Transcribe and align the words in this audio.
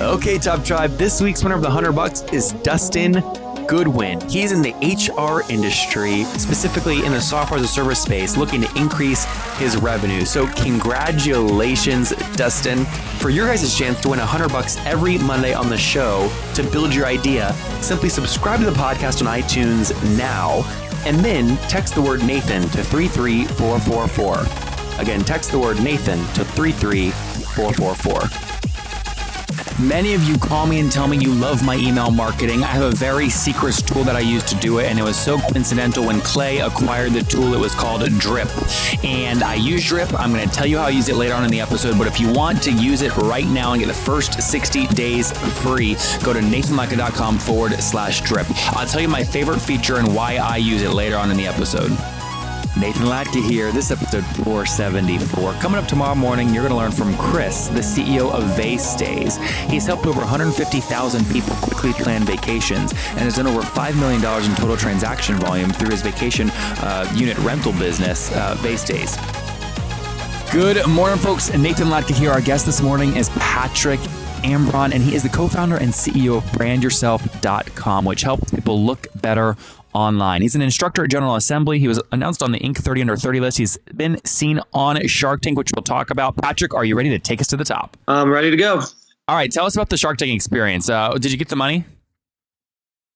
Okay, 0.00 0.38
Top 0.38 0.64
Tribe, 0.64 0.92
this 0.92 1.20
week's 1.20 1.42
winner 1.42 1.56
of 1.56 1.60
the 1.60 1.68
100 1.68 1.92
bucks 1.92 2.22
is 2.32 2.52
Dustin 2.62 3.22
Goodwin. 3.68 4.18
He's 4.30 4.50
in 4.50 4.62
the 4.62 4.72
HR 4.80 5.42
industry, 5.52 6.24
specifically 6.38 7.04
in 7.04 7.12
the 7.12 7.20
software 7.20 7.60
as 7.60 7.66
a 7.66 7.68
service 7.68 8.02
space, 8.02 8.34
looking 8.34 8.62
to 8.62 8.78
increase 8.78 9.26
his 9.58 9.76
revenue. 9.76 10.24
So, 10.24 10.46
congratulations, 10.54 12.14
Dustin. 12.34 12.86
For 13.18 13.28
your 13.28 13.46
guys' 13.46 13.76
chance 13.76 14.00
to 14.00 14.08
win 14.08 14.20
100 14.20 14.48
bucks 14.48 14.78
every 14.86 15.18
Monday 15.18 15.52
on 15.52 15.68
the 15.68 15.76
show 15.76 16.32
to 16.54 16.62
build 16.62 16.94
your 16.94 17.04
idea, 17.04 17.52
simply 17.82 18.08
subscribe 18.08 18.60
to 18.60 18.66
the 18.66 18.72
podcast 18.72 19.20
on 19.20 19.40
iTunes 19.40 19.92
now 20.16 20.62
and 21.04 21.20
then 21.20 21.58
text 21.68 21.94
the 21.94 22.00
word 22.00 22.24
Nathan 22.24 22.62
to 22.62 22.82
33444. 22.82 24.98
Again, 24.98 25.20
text 25.24 25.52
the 25.52 25.58
word 25.58 25.78
Nathan 25.82 26.20
to 26.32 26.42
33444. 26.42 28.49
Many 29.80 30.12
of 30.12 30.22
you 30.24 30.36
call 30.36 30.66
me 30.66 30.78
and 30.78 30.92
tell 30.92 31.08
me 31.08 31.16
you 31.16 31.32
love 31.32 31.64
my 31.64 31.74
email 31.74 32.10
marketing. 32.10 32.62
I 32.62 32.66
have 32.66 32.82
a 32.82 32.94
very 32.94 33.30
secret 33.30 33.74
tool 33.86 34.04
that 34.04 34.14
I 34.14 34.20
use 34.20 34.42
to 34.44 34.54
do 34.56 34.78
it, 34.78 34.86
and 34.86 34.98
it 34.98 35.02
was 35.02 35.16
so 35.16 35.38
coincidental 35.38 36.04
when 36.04 36.20
Clay 36.20 36.58
acquired 36.58 37.12
the 37.12 37.22
tool. 37.22 37.54
It 37.54 37.58
was 37.58 37.74
called 37.74 38.02
Drip, 38.18 38.50
and 39.02 39.42
I 39.42 39.54
use 39.54 39.86
Drip. 39.88 40.12
I'm 40.20 40.34
going 40.34 40.46
to 40.46 40.54
tell 40.54 40.66
you 40.66 40.76
how 40.76 40.84
I 40.84 40.90
use 40.90 41.08
it 41.08 41.16
later 41.16 41.32
on 41.32 41.44
in 41.44 41.50
the 41.50 41.62
episode. 41.62 41.96
But 41.96 42.08
if 42.08 42.20
you 42.20 42.30
want 42.30 42.62
to 42.64 42.72
use 42.72 43.00
it 43.00 43.16
right 43.16 43.46
now 43.46 43.72
and 43.72 43.80
get 43.80 43.86
the 43.86 43.94
first 43.94 44.42
60 44.42 44.86
days 44.88 45.32
free, 45.62 45.94
go 46.22 46.34
to 46.34 46.40
nathanlatka.com 46.40 47.38
forward 47.38 47.72
slash 47.80 48.20
drip. 48.20 48.46
I'll 48.76 48.86
tell 48.86 49.00
you 49.00 49.08
my 49.08 49.24
favorite 49.24 49.60
feature 49.60 49.96
and 49.96 50.14
why 50.14 50.36
I 50.36 50.58
use 50.58 50.82
it 50.82 50.90
later 50.90 51.16
on 51.16 51.30
in 51.30 51.38
the 51.38 51.46
episode. 51.46 51.96
Nathan 52.78 53.06
Latka 53.06 53.42
here. 53.42 53.72
This 53.72 53.90
episode 53.90 54.24
474. 54.44 55.54
Coming 55.54 55.78
up 55.78 55.88
tomorrow 55.88 56.14
morning, 56.14 56.54
you're 56.54 56.62
going 56.62 56.70
to 56.70 56.76
learn 56.76 56.92
from 56.92 57.16
Chris, 57.16 57.66
the 57.66 57.80
CEO 57.80 58.32
of 58.32 58.44
Vaystays. 58.56 59.38
He's 59.68 59.86
helped 59.86 60.06
over 60.06 60.20
150,000 60.20 61.24
people 61.26 61.54
quickly 61.56 61.92
plan 61.92 62.22
vacations 62.22 62.92
and 62.92 63.20
has 63.20 63.36
done 63.36 63.48
over 63.48 63.60
$5 63.60 63.98
million 63.98 64.22
in 64.48 64.56
total 64.56 64.76
transaction 64.76 65.36
volume 65.36 65.70
through 65.70 65.90
his 65.90 66.00
vacation 66.00 66.50
uh, 66.52 67.12
unit 67.16 67.36
rental 67.38 67.72
business, 67.72 68.30
uh, 68.36 68.54
Vaystays. 68.60 69.18
Good 70.52 70.86
morning, 70.86 71.18
folks. 71.18 71.52
Nathan 71.52 71.88
Latka 71.88 72.14
here. 72.14 72.30
Our 72.30 72.40
guest 72.40 72.66
this 72.66 72.80
morning 72.80 73.16
is 73.16 73.28
Patrick 73.30 74.00
Ambron, 74.42 74.92
and 74.92 75.02
he 75.02 75.14
is 75.14 75.22
the 75.24 75.28
co 75.28 75.48
founder 75.48 75.76
and 75.76 75.92
CEO 75.92 76.38
of 76.38 76.44
brandyourself.com, 76.44 78.04
which 78.04 78.22
helps 78.22 78.50
people 78.52 78.84
look 78.84 79.08
better 79.16 79.56
online. 79.92 80.42
He's 80.42 80.54
an 80.54 80.62
instructor 80.62 81.04
at 81.04 81.10
General 81.10 81.36
Assembly. 81.36 81.78
He 81.78 81.88
was 81.88 82.00
announced 82.12 82.42
on 82.42 82.52
the 82.52 82.58
Inc. 82.58 82.78
30 82.78 83.02
Under 83.02 83.16
30 83.16 83.40
list. 83.40 83.58
He's 83.58 83.76
been 83.94 84.20
seen 84.24 84.60
on 84.72 85.06
Shark 85.06 85.40
Tank, 85.40 85.58
which 85.58 85.70
we'll 85.74 85.82
talk 85.82 86.10
about. 86.10 86.36
Patrick, 86.36 86.74
are 86.74 86.84
you 86.84 86.96
ready 86.96 87.10
to 87.10 87.18
take 87.18 87.40
us 87.40 87.46
to 87.48 87.56
the 87.56 87.64
top? 87.64 87.96
I'm 88.08 88.30
ready 88.30 88.50
to 88.50 88.56
go. 88.56 88.82
All 89.28 89.36
right, 89.36 89.50
tell 89.50 89.66
us 89.66 89.76
about 89.76 89.88
the 89.88 89.96
Shark 89.96 90.18
Tank 90.18 90.34
experience. 90.34 90.88
Uh, 90.88 91.10
did 91.14 91.30
you 91.30 91.38
get 91.38 91.48
the 91.48 91.56
money? 91.56 91.84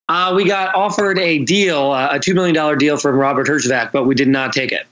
Uh, 0.08 0.32
we 0.36 0.46
got 0.46 0.74
offered 0.74 1.18
a 1.18 1.38
deal, 1.38 1.90
uh, 1.90 2.10
a 2.12 2.18
$2 2.18 2.34
million 2.34 2.78
deal 2.78 2.98
from 2.98 3.16
Robert 3.16 3.46
Herjavec, 3.46 3.90
but 3.90 4.04
we 4.04 4.14
did 4.14 4.28
not 4.28 4.52
take 4.52 4.70
it. 4.70 4.86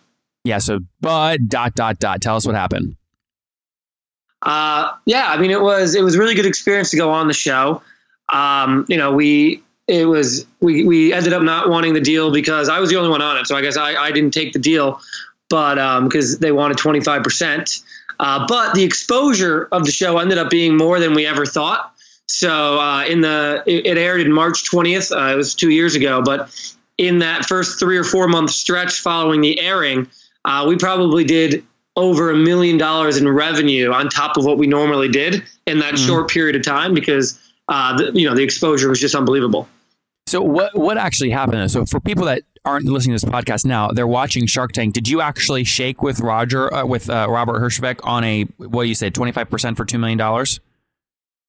Yeah, 0.44 0.58
so, 0.58 0.80
but 1.00 1.48
dot, 1.48 1.74
dot, 1.74 1.98
dot. 1.98 2.20
Tell 2.20 2.36
us 2.36 2.46
what 2.46 2.54
happened. 2.54 2.96
Uh, 4.42 4.90
yeah, 5.06 5.26
I 5.28 5.38
mean, 5.38 5.52
it 5.52 5.60
was 5.60 5.94
it 5.94 6.02
was 6.02 6.16
a 6.16 6.18
really 6.18 6.34
good 6.34 6.46
experience 6.46 6.90
to 6.90 6.96
go 6.96 7.10
on 7.10 7.28
the 7.28 7.34
show. 7.34 7.80
Um, 8.32 8.84
you 8.88 8.96
know, 8.96 9.12
we 9.12 9.62
it 9.92 10.06
was 10.06 10.46
we 10.60 10.84
we 10.84 11.12
ended 11.12 11.34
up 11.34 11.42
not 11.42 11.68
wanting 11.68 11.92
the 11.92 12.00
deal 12.00 12.32
because 12.32 12.70
I 12.70 12.80
was 12.80 12.88
the 12.88 12.96
only 12.96 13.10
one 13.10 13.20
on 13.20 13.36
it, 13.36 13.46
so 13.46 13.54
I 13.54 13.60
guess 13.60 13.76
I, 13.76 13.94
I 13.94 14.10
didn't 14.10 14.32
take 14.32 14.54
the 14.54 14.58
deal, 14.58 15.00
but 15.50 15.74
because 16.04 16.34
um, 16.34 16.40
they 16.40 16.50
wanted 16.50 16.78
twenty 16.78 17.00
five 17.00 17.22
percent. 17.22 17.82
Uh, 18.18 18.46
but 18.46 18.74
the 18.74 18.84
exposure 18.84 19.68
of 19.70 19.84
the 19.84 19.92
show 19.92 20.18
ended 20.18 20.38
up 20.38 20.48
being 20.48 20.76
more 20.76 20.98
than 20.98 21.12
we 21.12 21.26
ever 21.26 21.44
thought. 21.44 21.92
So 22.26 22.80
uh, 22.80 23.04
in 23.04 23.20
the 23.20 23.62
it, 23.66 23.86
it, 23.86 23.98
aired 23.98 24.22
in 24.22 24.32
March 24.32 24.64
twentieth. 24.64 25.12
Uh, 25.12 25.26
it 25.26 25.36
was 25.36 25.54
two 25.54 25.70
years 25.70 25.94
ago, 25.94 26.22
but 26.22 26.74
in 26.96 27.18
that 27.18 27.44
first 27.44 27.78
three 27.78 27.98
or 27.98 28.04
four 28.04 28.28
month 28.28 28.50
stretch 28.50 29.00
following 29.00 29.42
the 29.42 29.60
airing, 29.60 30.08
uh, 30.46 30.64
we 30.66 30.76
probably 30.76 31.24
did 31.24 31.66
over 31.96 32.30
a 32.30 32.36
million 32.36 32.78
dollars 32.78 33.18
in 33.18 33.28
revenue 33.28 33.92
on 33.92 34.08
top 34.08 34.38
of 34.38 34.46
what 34.46 34.56
we 34.56 34.66
normally 34.66 35.08
did 35.08 35.42
in 35.66 35.80
that 35.80 35.94
mm-hmm. 35.94 36.06
short 36.06 36.30
period 36.30 36.56
of 36.56 36.62
time 36.62 36.94
because 36.94 37.38
uh, 37.68 37.94
the, 37.98 38.18
you 38.18 38.26
know 38.26 38.34
the 38.34 38.42
exposure 38.42 38.88
was 38.88 39.00
just 39.00 39.14
unbelievable. 39.14 39.68
So 40.32 40.40
what 40.40 40.74
what 40.74 40.96
actually 40.96 41.28
happened? 41.28 41.70
So 41.70 41.84
for 41.84 42.00
people 42.00 42.24
that 42.24 42.40
aren't 42.64 42.86
listening 42.86 43.14
to 43.18 43.22
this 43.22 43.30
podcast 43.30 43.66
now, 43.66 43.88
they're 43.88 44.06
watching 44.06 44.46
Shark 44.46 44.72
Tank. 44.72 44.94
Did 44.94 45.06
you 45.06 45.20
actually 45.20 45.62
shake 45.62 46.02
with 46.02 46.20
Roger 46.20 46.72
uh, 46.72 46.86
with 46.86 47.10
uh, 47.10 47.26
Robert 47.28 47.60
Herjavec 47.60 48.00
on 48.02 48.24
a 48.24 48.44
what 48.56 48.84
do 48.84 48.88
you 48.88 48.94
say 48.94 49.10
twenty 49.10 49.32
five 49.32 49.50
percent 49.50 49.76
for 49.76 49.84
two 49.84 49.98
million 49.98 50.16
dollars? 50.16 50.58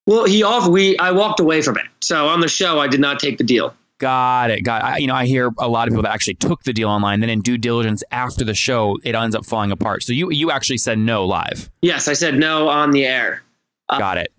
Well, 0.06 0.26
he 0.26 0.44
off 0.44 0.68
we 0.68 0.98
I 0.98 1.12
walked 1.12 1.40
away 1.40 1.62
from 1.62 1.78
it. 1.78 1.86
So 2.02 2.28
on 2.28 2.42
the 2.42 2.50
show, 2.50 2.82
I 2.82 2.90
did 2.90 3.00
not 3.00 3.22
take 3.22 3.38
the 3.38 3.46
deal. 3.46 3.74
Got 4.00 4.52
it. 4.52 4.66
Got. 4.66 4.84
I, 4.84 4.98
you 4.98 5.08
know, 5.08 5.16
I 5.16 5.28
hear 5.28 5.50
a 5.60 5.70
lot 5.70 5.88
of 5.88 5.94
people 5.94 6.04
that 6.04 6.12
actually 6.12 6.34
took 6.34 6.64
the 6.64 6.74
deal 6.74 6.90
online. 6.90 7.22
Then 7.22 7.30
in 7.30 7.40
due 7.40 7.58
diligence 7.58 8.04
after 8.12 8.44
the 8.44 8.54
show, 8.54 8.98
it 9.06 9.16
ends 9.16 9.34
up 9.34 9.46
falling 9.46 9.72
apart. 9.72 10.04
So 10.04 10.12
you 10.12 10.30
you 10.30 10.52
actually 10.52 10.80
said 10.80 11.00
no 11.00 11.26
live. 11.26 11.70
Yes, 11.82 12.10
I 12.10 12.14
said 12.14 12.36
no 12.36 12.68
on 12.68 12.92
the 12.92 13.06
air. 13.06 13.44
Uh, 13.88 13.98
Got 13.98 14.18
it. 14.18 14.34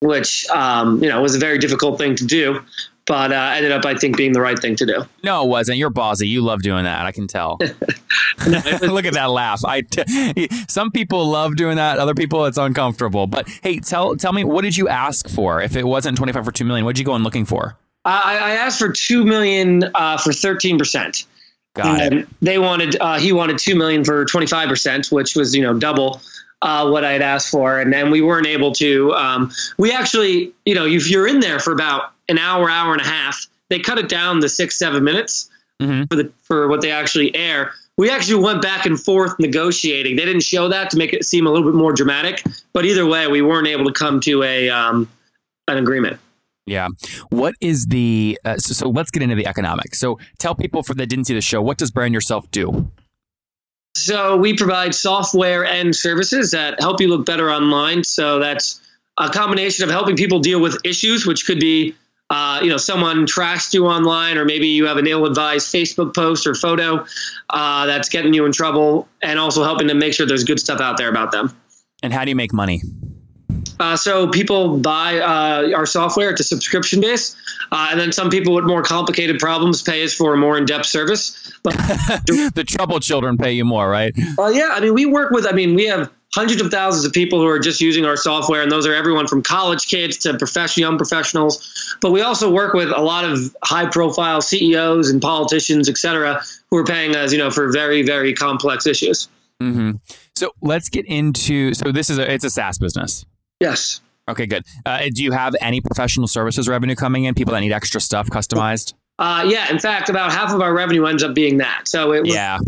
Which 0.00 0.48
um, 0.48 1.02
you 1.02 1.10
know 1.10 1.20
was 1.20 1.34
a 1.34 1.38
very 1.38 1.58
difficult 1.58 1.98
thing 1.98 2.16
to 2.16 2.24
do, 2.24 2.62
but 3.06 3.32
uh, 3.32 3.52
ended 3.54 3.72
up 3.72 3.84
I 3.84 3.94
think 3.94 4.16
being 4.16 4.32
the 4.32 4.40
right 4.40 4.58
thing 4.58 4.76
to 4.76 4.86
do. 4.86 5.04
No, 5.22 5.44
it 5.44 5.48
wasn't. 5.48 5.78
You're 5.78 5.90
ballsy. 5.90 6.28
You 6.28 6.42
love 6.42 6.62
doing 6.62 6.84
that. 6.84 7.06
I 7.06 7.12
can 7.12 7.26
tell. 7.26 7.58
Look 8.46 9.04
at 9.04 9.14
that 9.14 9.30
laugh. 9.30 9.64
I 9.64 9.82
t- 9.82 10.48
some 10.68 10.90
people 10.90 11.26
love 11.26 11.56
doing 11.56 11.76
that. 11.76 11.98
Other 11.98 12.14
people 12.14 12.44
it's 12.46 12.58
uncomfortable. 12.58 13.26
But 13.26 13.48
hey, 13.62 13.80
tell 13.80 14.16
tell 14.16 14.32
me 14.32 14.44
what 14.44 14.62
did 14.62 14.76
you 14.76 14.88
ask 14.88 15.28
for? 15.28 15.62
If 15.62 15.76
it 15.76 15.86
wasn't 15.86 16.16
25 16.18 16.44
for 16.44 16.52
2 16.52 16.64
million, 16.64 16.84
what 16.84 16.96
did 16.96 17.00
you 17.00 17.06
go 17.06 17.16
in 17.16 17.22
looking 17.22 17.44
for? 17.44 17.76
I, 18.06 18.38
I 18.38 18.50
asked 18.52 18.78
for 18.78 18.90
two 18.92 19.24
million 19.24 19.90
uh, 19.94 20.16
for 20.16 20.32
thirteen 20.32 20.78
percent. 20.78 21.24
Got 21.74 22.12
it. 22.12 22.28
They 22.40 22.58
wanted 22.58 22.96
uh, 23.00 23.18
he 23.18 23.32
wanted 23.32 23.58
two 23.58 23.74
million 23.74 24.04
for 24.04 24.24
twenty 24.24 24.46
five 24.46 24.68
percent, 24.68 25.08
which 25.10 25.34
was 25.34 25.54
you 25.54 25.62
know 25.62 25.74
double 25.74 26.20
uh, 26.62 26.88
what 26.88 27.04
I 27.04 27.12
had 27.12 27.22
asked 27.22 27.48
for, 27.48 27.80
and 27.80 27.92
then 27.92 28.10
we 28.10 28.22
weren't 28.22 28.46
able 28.46 28.72
to. 28.74 29.12
Um, 29.14 29.50
we 29.76 29.92
actually, 29.92 30.52
you 30.64 30.74
know, 30.74 30.86
if 30.86 31.10
you're 31.10 31.26
in 31.26 31.40
there 31.40 31.58
for 31.58 31.72
about 31.72 32.12
an 32.28 32.38
hour, 32.38 32.70
hour 32.70 32.92
and 32.92 33.00
a 33.00 33.06
half, 33.06 33.46
they 33.68 33.78
cut 33.78 33.98
it 33.98 34.08
down 34.08 34.40
to 34.40 34.48
six, 34.48 34.78
seven 34.78 35.04
minutes 35.04 35.50
mm-hmm. 35.80 36.04
for 36.04 36.16
the 36.16 36.32
for 36.42 36.68
what 36.68 36.80
they 36.80 36.90
actually 36.90 37.34
air. 37.34 37.72
We 37.98 38.10
actually 38.10 38.42
went 38.44 38.60
back 38.60 38.84
and 38.84 39.00
forth 39.00 39.38
negotiating. 39.38 40.16
They 40.16 40.24
didn't 40.24 40.42
show 40.42 40.68
that 40.68 40.90
to 40.90 40.98
make 40.98 41.12
it 41.12 41.24
seem 41.24 41.46
a 41.46 41.50
little 41.50 41.70
bit 41.70 41.76
more 41.76 41.92
dramatic, 41.92 42.44
but 42.72 42.84
either 42.84 43.06
way, 43.06 43.26
we 43.26 43.40
weren't 43.40 43.68
able 43.68 43.86
to 43.86 43.92
come 43.92 44.20
to 44.20 44.42
a 44.42 44.68
um, 44.68 45.08
an 45.68 45.78
agreement. 45.78 46.20
Yeah. 46.66 46.88
What 47.30 47.54
is 47.60 47.86
the 47.86 48.38
uh, 48.44 48.56
so, 48.58 48.74
so 48.74 48.90
let's 48.90 49.10
get 49.10 49.22
into 49.22 49.36
the 49.36 49.46
economics. 49.46 49.98
So 49.98 50.18
tell 50.38 50.54
people 50.54 50.82
for 50.82 50.94
that 50.94 51.06
didn't 51.06 51.26
see 51.26 51.34
the 51.34 51.40
show, 51.40 51.62
what 51.62 51.78
does 51.78 51.90
Brand 51.90 52.12
Yourself 52.12 52.50
do? 52.50 52.90
So 53.94 54.36
we 54.36 54.54
provide 54.54 54.94
software 54.94 55.64
and 55.64 55.96
services 55.96 56.50
that 56.50 56.78
help 56.80 57.00
you 57.00 57.08
look 57.08 57.24
better 57.24 57.50
online. 57.50 58.04
So 58.04 58.38
that's 58.38 58.80
a 59.16 59.30
combination 59.30 59.84
of 59.84 59.90
helping 59.90 60.16
people 60.16 60.38
deal 60.38 60.60
with 60.60 60.76
issues, 60.84 61.24
which 61.24 61.46
could 61.46 61.58
be, 61.58 61.94
uh, 62.30 62.60
you 62.62 62.68
know, 62.68 62.76
someone 62.76 63.26
trashed 63.26 63.72
you 63.72 63.86
online, 63.86 64.36
or 64.36 64.44
maybe 64.44 64.68
you 64.68 64.86
have 64.86 64.96
an 64.96 65.06
ill-advised 65.06 65.72
Facebook 65.72 66.14
post 66.14 66.46
or 66.46 66.54
photo 66.54 67.04
uh, 67.50 67.86
that's 67.86 68.08
getting 68.08 68.34
you 68.34 68.44
in 68.44 68.52
trouble, 68.52 69.08
and 69.22 69.38
also 69.38 69.62
helping 69.62 69.88
to 69.88 69.94
make 69.94 70.12
sure 70.12 70.26
there's 70.26 70.44
good 70.44 70.60
stuff 70.60 70.80
out 70.80 70.96
there 70.96 71.08
about 71.08 71.30
them. 71.30 71.56
And 72.02 72.12
how 72.12 72.24
do 72.24 72.30
you 72.30 72.36
make 72.36 72.52
money? 72.52 72.82
Uh, 73.78 73.96
so 73.96 74.28
people 74.28 74.78
buy 74.78 75.18
uh, 75.18 75.76
our 75.76 75.86
software. 75.86 76.30
It's 76.30 76.40
a 76.40 76.44
subscription 76.44 77.00
base, 77.00 77.36
uh, 77.72 77.88
and 77.90 78.00
then 78.00 78.12
some 78.12 78.30
people 78.30 78.54
with 78.54 78.64
more 78.64 78.82
complicated 78.82 79.38
problems 79.38 79.82
pay 79.82 80.04
us 80.04 80.14
for 80.14 80.34
a 80.34 80.36
more 80.36 80.56
in-depth 80.56 80.86
service. 80.86 81.52
But 81.62 81.74
the 81.74 82.64
troubled 82.66 83.02
children 83.02 83.36
pay 83.36 83.52
you 83.52 83.64
more, 83.64 83.88
right? 83.88 84.14
Well, 84.38 84.52
yeah. 84.52 84.70
I 84.72 84.80
mean, 84.80 84.94
we 84.94 85.06
work 85.06 85.30
with. 85.30 85.46
I 85.46 85.52
mean, 85.52 85.74
we 85.74 85.86
have 85.86 86.10
hundreds 86.32 86.60
of 86.60 86.70
thousands 86.70 87.04
of 87.04 87.12
people 87.12 87.40
who 87.40 87.46
are 87.46 87.58
just 87.58 87.80
using 87.80 88.04
our 88.04 88.16
software, 88.16 88.62
and 88.62 88.70
those 88.70 88.86
are 88.86 88.94
everyone 88.94 89.26
from 89.26 89.42
college 89.42 89.86
kids 89.86 90.18
to 90.18 90.36
professional 90.36 90.90
young 90.90 90.98
professionals. 90.98 91.96
But 92.00 92.12
we 92.12 92.20
also 92.20 92.50
work 92.50 92.74
with 92.74 92.90
a 92.90 93.00
lot 93.00 93.24
of 93.24 93.56
high-profile 93.64 94.42
CEOs 94.42 95.10
and 95.10 95.20
politicians, 95.20 95.88
et 95.88 95.98
cetera, 95.98 96.42
who 96.70 96.76
are 96.76 96.84
paying 96.84 97.16
us, 97.16 97.32
you 97.32 97.38
know, 97.38 97.50
for 97.50 97.72
very, 97.72 98.02
very 98.02 98.34
complex 98.34 98.86
issues. 98.86 99.28
Mm-hmm. 99.62 99.92
So 100.34 100.52
let's 100.60 100.88
get 100.88 101.06
into. 101.06 101.74
So 101.74 101.90
this 101.92 102.10
is 102.10 102.18
a 102.18 102.30
it's 102.30 102.44
a 102.44 102.50
SaaS 102.50 102.78
business. 102.78 103.24
Yes. 103.60 104.00
Okay, 104.28 104.46
good. 104.46 104.64
Uh, 104.84 105.02
do 105.12 105.22
you 105.22 105.32
have 105.32 105.54
any 105.60 105.80
professional 105.80 106.26
services 106.26 106.68
revenue 106.68 106.94
coming 106.96 107.24
in? 107.24 107.34
People 107.34 107.54
that 107.54 107.60
need 107.60 107.72
extra 107.72 108.00
stuff 108.00 108.28
customized? 108.28 108.94
Uh, 109.18 109.46
yeah, 109.48 109.70
in 109.70 109.78
fact, 109.78 110.08
about 110.08 110.32
half 110.32 110.52
of 110.52 110.60
our 110.60 110.74
revenue 110.74 111.06
ends 111.06 111.22
up 111.22 111.34
being 111.34 111.58
that. 111.58 111.88
So 111.88 112.12
it, 112.12 112.26
Yeah. 112.26 112.58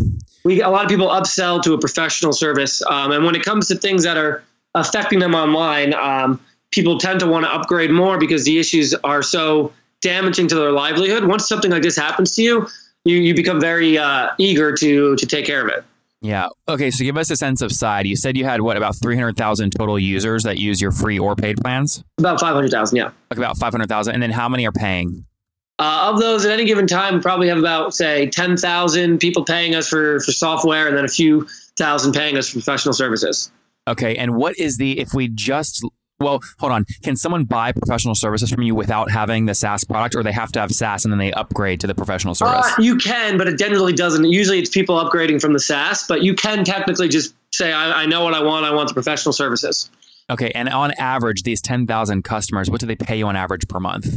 we 0.43 0.61
a 0.61 0.69
lot 0.69 0.83
of 0.83 0.89
people 0.89 1.07
upsell 1.07 1.61
to 1.63 1.73
a 1.73 1.77
professional 1.77 2.33
service, 2.33 2.81
um, 2.81 3.11
and 3.11 3.25
when 3.25 3.35
it 3.35 3.43
comes 3.43 3.67
to 3.67 3.75
things 3.75 4.03
that 4.03 4.17
are 4.17 4.43
affecting 4.73 5.19
them 5.19 5.35
online, 5.35 5.93
um, 5.93 6.39
people 6.71 6.97
tend 6.97 7.19
to 7.19 7.27
want 7.27 7.45
to 7.45 7.53
upgrade 7.53 7.91
more 7.91 8.17
because 8.17 8.45
the 8.45 8.57
issues 8.57 8.93
are 9.03 9.21
so 9.21 9.73
damaging 10.01 10.47
to 10.47 10.55
their 10.55 10.71
livelihood. 10.71 11.25
Once 11.25 11.47
something 11.47 11.71
like 11.71 11.83
this 11.83 11.97
happens 11.97 12.33
to 12.35 12.41
you, 12.41 12.67
you, 13.05 13.17
you 13.17 13.35
become 13.35 13.59
very 13.59 13.97
uh, 13.97 14.29
eager 14.37 14.73
to 14.73 15.15
to 15.17 15.25
take 15.25 15.45
care 15.45 15.61
of 15.61 15.67
it. 15.67 15.83
Yeah. 16.21 16.47
Okay, 16.67 16.91
so 16.91 17.03
give 17.03 17.17
us 17.17 17.29
a 17.31 17.37
sense 17.37 17.61
of 17.61 17.71
side. 17.71 18.05
You 18.05 18.15
said 18.15 18.35
you 18.35 18.43
had 18.45 18.61
what 18.61 18.75
about 18.75 18.95
300,000 19.01 19.71
total 19.71 19.97
users 19.97 20.43
that 20.43 20.57
use 20.57 20.81
your 20.81 20.91
free 20.91 21.17
or 21.17 21.35
paid 21.35 21.57
plans? 21.57 22.03
About 22.17 22.39
five 22.39 22.53
hundred 22.53 22.71
thousand, 22.71 22.97
yeah. 22.97 23.11
Like 23.29 23.37
about 23.37 23.57
500,000 23.57 24.13
and 24.13 24.21
then 24.21 24.31
how 24.31 24.49
many 24.49 24.67
are 24.67 24.71
paying? 24.71 25.25
Uh, 25.79 26.11
of 26.11 26.19
those, 26.19 26.43
at 26.43 26.51
any 26.51 26.65
given 26.65 26.87
time, 26.87 27.15
we 27.15 27.21
probably 27.21 27.47
have 27.47 27.57
about 27.57 27.93
say 27.93 28.27
ten 28.27 28.57
thousand 28.57 29.19
people 29.19 29.45
paying 29.45 29.75
us 29.75 29.87
for 29.87 30.19
for 30.19 30.33
software, 30.33 30.89
and 30.89 30.97
then 30.97 31.05
a 31.05 31.07
few 31.07 31.47
thousand 31.77 32.11
paying 32.11 32.37
us 32.37 32.49
for 32.49 32.55
professional 32.55 32.93
services. 32.93 33.49
Okay, 33.87 34.17
and 34.17 34.35
what 34.35 34.59
is 34.59 34.75
the 34.75 34.99
if 34.99 35.13
we 35.13 35.29
just 35.29 35.81
well, 36.19 36.41
hold 36.59 36.71
on. 36.71 36.85
Can 37.03 37.15
someone 37.15 37.45
buy 37.45 37.71
professional 37.71 38.15
services 38.15 38.49
from 38.49 38.61
you 38.63 38.75
without 38.75 39.09
having 39.09 39.45
the 39.45 39.55
SaaS 39.55 39.83
product, 39.83 40.15
or 40.15 40.23
they 40.23 40.31
have 40.31 40.51
to 40.53 40.59
have 40.59 40.71
SaaS 40.71 41.05
and 41.05 41.11
then 41.11 41.19
they 41.19 41.31
upgrade 41.31 41.79
to 41.81 41.87
the 41.87 41.95
professional 41.95 42.35
service? 42.35 42.65
Uh, 42.77 42.81
you 42.81 42.97
can, 42.97 43.37
but 43.37 43.47
it 43.47 43.57
generally 43.57 43.93
doesn't. 43.93 44.25
Usually, 44.25 44.59
it's 44.59 44.69
people 44.69 44.95
upgrading 44.97 45.39
from 45.41 45.53
the 45.53 45.59
SaaS, 45.59 46.05
but 46.07 46.21
you 46.21 46.35
can 46.35 46.65
technically 46.65 47.07
just 47.07 47.33
say, 47.53 47.71
I, 47.71 48.03
I 48.03 48.05
know 48.05 48.23
what 48.23 48.33
I 48.33 48.43
want. 48.43 48.65
I 48.65 48.73
want 48.73 48.89
the 48.89 48.93
professional 48.93 49.33
services. 49.33 49.89
okay, 50.29 50.51
and 50.51 50.67
on 50.69 50.91
average, 50.99 51.43
these 51.43 51.61
10,000 51.61 52.23
customers, 52.23 52.69
what 52.69 52.79
do 52.81 52.85
they 52.85 52.95
pay 52.95 53.17
you 53.17 53.27
on 53.27 53.35
average 53.35 53.67
per 53.67 53.79
month? 53.79 54.07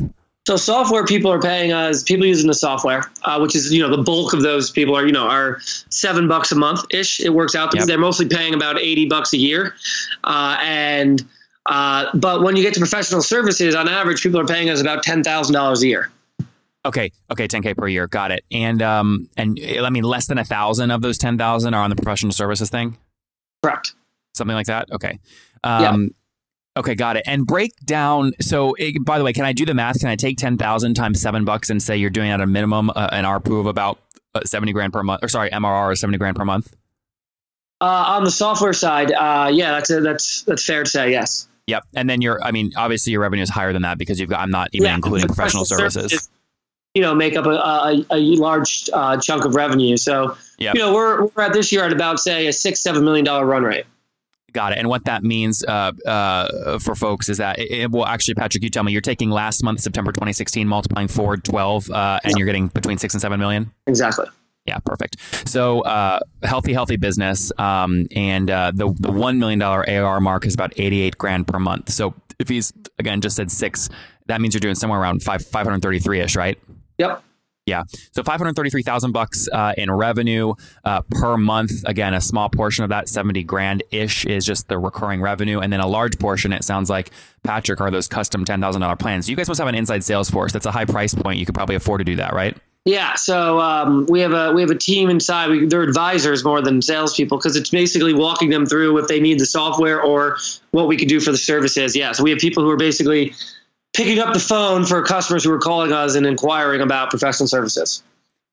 So 0.45 0.57
software 0.57 1.05
people 1.07 1.31
are 1.31 1.41
paying 1.41 1.73
us 1.73 2.03
people 2.03 2.27
using 2.27 2.49
the 2.49 2.55
software, 2.55 3.05
uh, 3.23 3.39
which 3.39 3.55
is 3.55 3.73
you 3.73 3.81
know 3.81 3.97
the 3.97 4.03
bulk 4.03 4.33
of 4.33 4.43
those 4.43 4.73
people 4.73 4.97
are 4.97 5.07
you 5.07 5.13
know 5.13 5.29
are 5.29 5.61
seven 5.89 6.27
bucks 6.27 6.51
a 6.51 6.57
month 6.57 6.85
ish. 6.91 7.21
It 7.21 7.29
works 7.33 7.55
out 7.55 7.71
to 7.71 7.79
Yep. 7.79 7.87
they're 7.87 7.97
mostly 7.97 8.27
paying 8.27 8.53
about 8.53 8.81
eighty 8.81 9.07
bucks 9.07 9.33
a 9.35 9.37
year, 9.37 9.77
uh, 10.25 10.57
and 10.61 11.23
uh, 11.67 12.07
but 12.15 12.43
when 12.43 12.57
you 12.57 12.63
get 12.63 12.75
to 12.75 12.81
professional 12.81 13.23
services, 13.23 13.75
on 13.75 13.89
average, 13.89 14.23
people 14.23 14.41
are 14.41 14.47
paying 14.47 14.71
us 14.71 14.81
about 14.81 15.03
ten 15.03 15.23
thousand 15.23 15.55
dollars 15.55 15.83
a 15.83 15.87
year. 15.87 16.11
Okay, 16.85 17.13
okay, 17.31 17.47
10k 17.47 17.77
per 17.77 17.87
year, 17.87 18.09
got 18.09 18.33
it. 18.33 18.45
And 18.51 18.83
um, 18.83 19.29
and 19.37 19.59
I 19.81 19.91
mean, 19.91 20.03
less 20.03 20.27
than 20.27 20.39
a 20.39 20.45
thousand 20.45 20.91
of 20.91 21.01
those 21.01 21.17
10,000 21.17 21.75
are 21.75 21.83
on 21.83 21.91
the 21.91 21.97
professional 21.97 22.33
services 22.33 22.71
thing, 22.71 22.99
Correct. 23.63 23.95
something 24.35 24.55
like 24.55 24.67
that. 24.67 24.91
Okay, 24.91 25.21
um, 25.63 26.11
okay, 26.77 26.97
got 26.97 27.17
it. 27.17 27.23
And 27.25 27.47
break 27.47 27.77
down. 27.85 28.33
So, 28.41 28.75
it, 28.75 29.05
by 29.05 29.19
the 29.19 29.25
way, 29.25 29.33
can 29.33 29.45
I 29.45 29.53
do 29.53 29.65
the 29.65 29.75
math? 29.75 30.01
Can 30.01 30.09
I 30.09 30.17
take 30.17 30.39
10,000 30.39 30.95
times 30.95 31.21
seven 31.21 31.45
bucks 31.45 31.71
and 31.71 31.81
say 31.81 31.97
you're 31.97 32.11
doing 32.11 32.31
at 32.31 32.41
a 32.41 32.47
minimum 32.49 32.91
uh, 32.91 33.09
an 33.13 33.25
ARPU 33.25 33.61
of 33.61 33.67
about 33.67 34.01
uh, 34.35 34.41
70 34.45 34.73
grand 34.73 34.93
per 34.93 35.05
month, 35.05 35.23
or 35.23 35.29
sorry, 35.29 35.51
MRR 35.51 35.93
is 35.93 36.01
70 36.01 36.19
grand 36.19 36.37
per 36.37 36.45
month? 36.45 36.75
Uh, 37.81 37.85
on 38.17 38.25
the 38.25 38.31
software 38.31 38.73
side, 38.73 39.13
uh, 39.13 39.51
yeah, 39.53 39.73
that's 39.73 39.91
a, 39.91 40.01
that's 40.01 40.43
that's 40.43 40.65
fair 40.65 40.83
to 40.83 40.91
say. 40.91 41.13
Yes. 41.13 41.49
Yep. 41.69 41.85
And 41.95 42.11
then 42.11 42.21
your, 42.21 42.43
I 42.43 42.51
mean, 42.51 42.73
obviously 42.77 43.13
your 43.13 43.21
revenue 43.23 43.43
is 43.43 43.51
higher 43.51 43.73
than 43.73 43.83
that 43.83 43.99
because 43.99 44.19
you've 44.19 44.31
got, 44.31 44.41
I'm 44.41 44.51
not 44.51 44.69
even 44.73 44.91
including 44.93 45.27
the 45.27 45.33
professional 45.35 45.65
services. 45.65 46.29
You 46.95 47.01
know, 47.03 47.15
make 47.15 47.37
up 47.37 47.47
a, 47.47 47.51
a, 47.51 48.05
a 48.11 48.19
large 48.37 48.91
uh, 48.93 49.17
chunk 49.17 49.45
of 49.45 49.55
revenue. 49.55 49.97
So 49.97 50.37
Yep. 50.59 50.75
you 50.75 50.81
know, 50.81 50.93
we're 50.93 51.25
we're 51.27 51.43
at 51.45 51.53
this 51.55 51.73
year 51.73 51.85
at 51.85 51.93
about 51.93 52.21
say 52.21 52.47
a 52.49 52.53
six 52.53 52.81
seven 52.81 53.05
million 53.05 53.25
dollar 53.25 53.47
run 53.47 53.63
rate. 53.63 53.87
Got 54.53 54.73
it. 54.73 54.79
And 54.79 54.89
what 54.89 55.07
that 55.07 55.25
means 55.25 55.65
uh, 55.65 55.93
uh, 56.07 56.79
for 56.79 56.95
folks 56.95 57.31
is 57.31 57.39
that, 57.39 57.59
it, 57.59 57.71
it- 57.71 57.91
well, 57.91 58.05
actually, 58.05 58.35
Patrick, 58.35 58.63
you 58.63 58.69
tell 58.69 58.83
me, 58.83 58.93
you're 58.93 59.01
taking 59.01 59.31
last 59.31 59.65
month, 59.65 59.81
September 59.81 60.13
2016, 60.13 60.69
multiplying 60.69 61.09
forward 61.09 61.43
12, 61.45 61.91
uh, 61.91 62.21
and 62.23 62.35
you're 62.37 62.45
getting 62.45 62.69
between 62.69 62.99
six 62.99 63.15
and 63.15 63.21
seven 63.23 63.41
million. 63.41 63.73
Exactly. 63.87 64.27
Yeah, 64.67 64.79
perfect. 64.79 65.17
So, 65.49 65.81
uh, 65.81 66.21
healthy, 66.43 66.73
healthy 66.73 66.97
business, 66.97 67.51
um, 67.59 68.07
and 68.15 68.49
uh, 68.49 68.71
the 68.73 68.95
the 68.99 69.11
one 69.11 69.39
million 69.39 69.59
dollar 69.59 69.89
AR 69.89 70.21
mark 70.21 70.47
is 70.47 70.55
about 70.55 70.73
eighty 70.79 71.01
eight 71.01 71.19
grand 71.19 71.49
per 71.49 71.59
month. 71.59 71.91
So, 71.91 72.15
if 72.39 72.49
he's 72.49 72.73
again 72.99 73.21
just 73.21 73.35
said 73.37 73.51
six, 73.51 73.89
that 74.27 74.41
means 74.41 74.55
you're 74.55 74.61
doing 74.61 74.77
somewhere 74.77 75.01
around 75.01 75.23
five 75.23 75.45
five 75.45 75.67
hundred 75.67 75.83
thirty 75.83 75.99
three 75.99 76.21
ish, 76.21 76.37
right? 76.37 76.59
Yep. 76.99 77.25
Yeah. 77.67 77.85
So 78.13 78.25
five 78.25 78.39
hundred 78.39 78.57
thirty-three 78.57 78.83
thousand 78.83 79.13
bucks 79.13 79.49
uh, 79.53 79.73
in 79.77 79.91
revenue 79.91 80.55
uh, 80.85 81.03
per 81.11 81.37
month. 81.37 81.71
Again, 81.85 82.13
a 82.13 82.21
small 82.21 82.49
portion 82.49 82.83
of 82.83 82.91
that 82.91 83.09
seventy 83.09 83.45
grand 83.45 83.85
ish 83.93 84.25
is 84.25 84.45
just 84.45 84.69
the 84.69 84.79
recurring 84.79 85.21
revenue, 85.21 85.61
and 85.61 85.73
then 85.73 85.79
a 85.81 85.87
large 85.87 86.19
portion, 86.19 86.53
it 86.53 86.65
sounds 86.65 86.91
like 86.91 87.11
Patrick, 87.45 87.81
are 87.81 87.91
those 87.91 88.09
custom 88.09 88.45
ten 88.45 88.61
thousand 88.61 88.81
dollar 88.81 88.97
plans. 88.97 89.29
You 89.29 89.37
guys 89.37 89.47
must 89.49 89.59
have 89.59 89.69
an 89.69 89.77
inside 89.77 90.03
sales 90.03 90.29
force. 90.29 90.53
That's 90.53 90.67
a 90.67 90.73
high 90.73 90.87
price 90.87 91.15
point. 91.15 91.39
You 91.39 91.47
could 91.47 91.55
probably 91.55 91.77
afford 91.77 92.01
to 92.01 92.05
do 92.05 92.17
that, 92.17 92.33
right? 92.33 92.57
Yeah, 92.85 93.15
so 93.15 93.61
um, 93.61 94.07
we 94.09 94.21
have 94.21 94.33
a 94.33 94.53
we 94.53 94.61
have 94.61 94.71
a 94.71 94.77
team 94.77 95.09
inside. 95.09 95.51
We, 95.51 95.67
they're 95.67 95.83
advisors 95.83 96.43
more 96.43 96.61
than 96.61 96.83
salespeople 96.83 97.39
because 97.39 97.55
it's 97.55 97.71
basically 97.71 98.13
walking 98.13 98.51
them 98.51 98.67
through 98.67 98.99
if 98.99 99.07
they 99.07 99.21
need 99.21 99.39
the 99.39 99.47
software 99.47 100.03
or 100.03 100.39
what 100.73 100.89
we 100.89 100.97
could 100.97 101.09
do 101.09 101.21
for 101.21 101.31
the 101.31 101.39
services. 101.39 101.95
Yeah, 101.95 102.11
so 102.11 102.25
we 102.25 102.31
have 102.31 102.41
people 102.41 102.65
who 102.65 102.71
are 102.71 102.77
basically 102.77 103.35
picking 103.93 104.19
up 104.19 104.33
the 104.33 104.41
phone 104.41 104.85
for 104.85 105.01
customers 105.03 105.45
who 105.45 105.53
are 105.53 105.61
calling 105.61 105.93
us 105.93 106.17
and 106.17 106.27
inquiring 106.27 106.81
about 106.81 107.11
professional 107.11 107.47
services. 107.47 108.03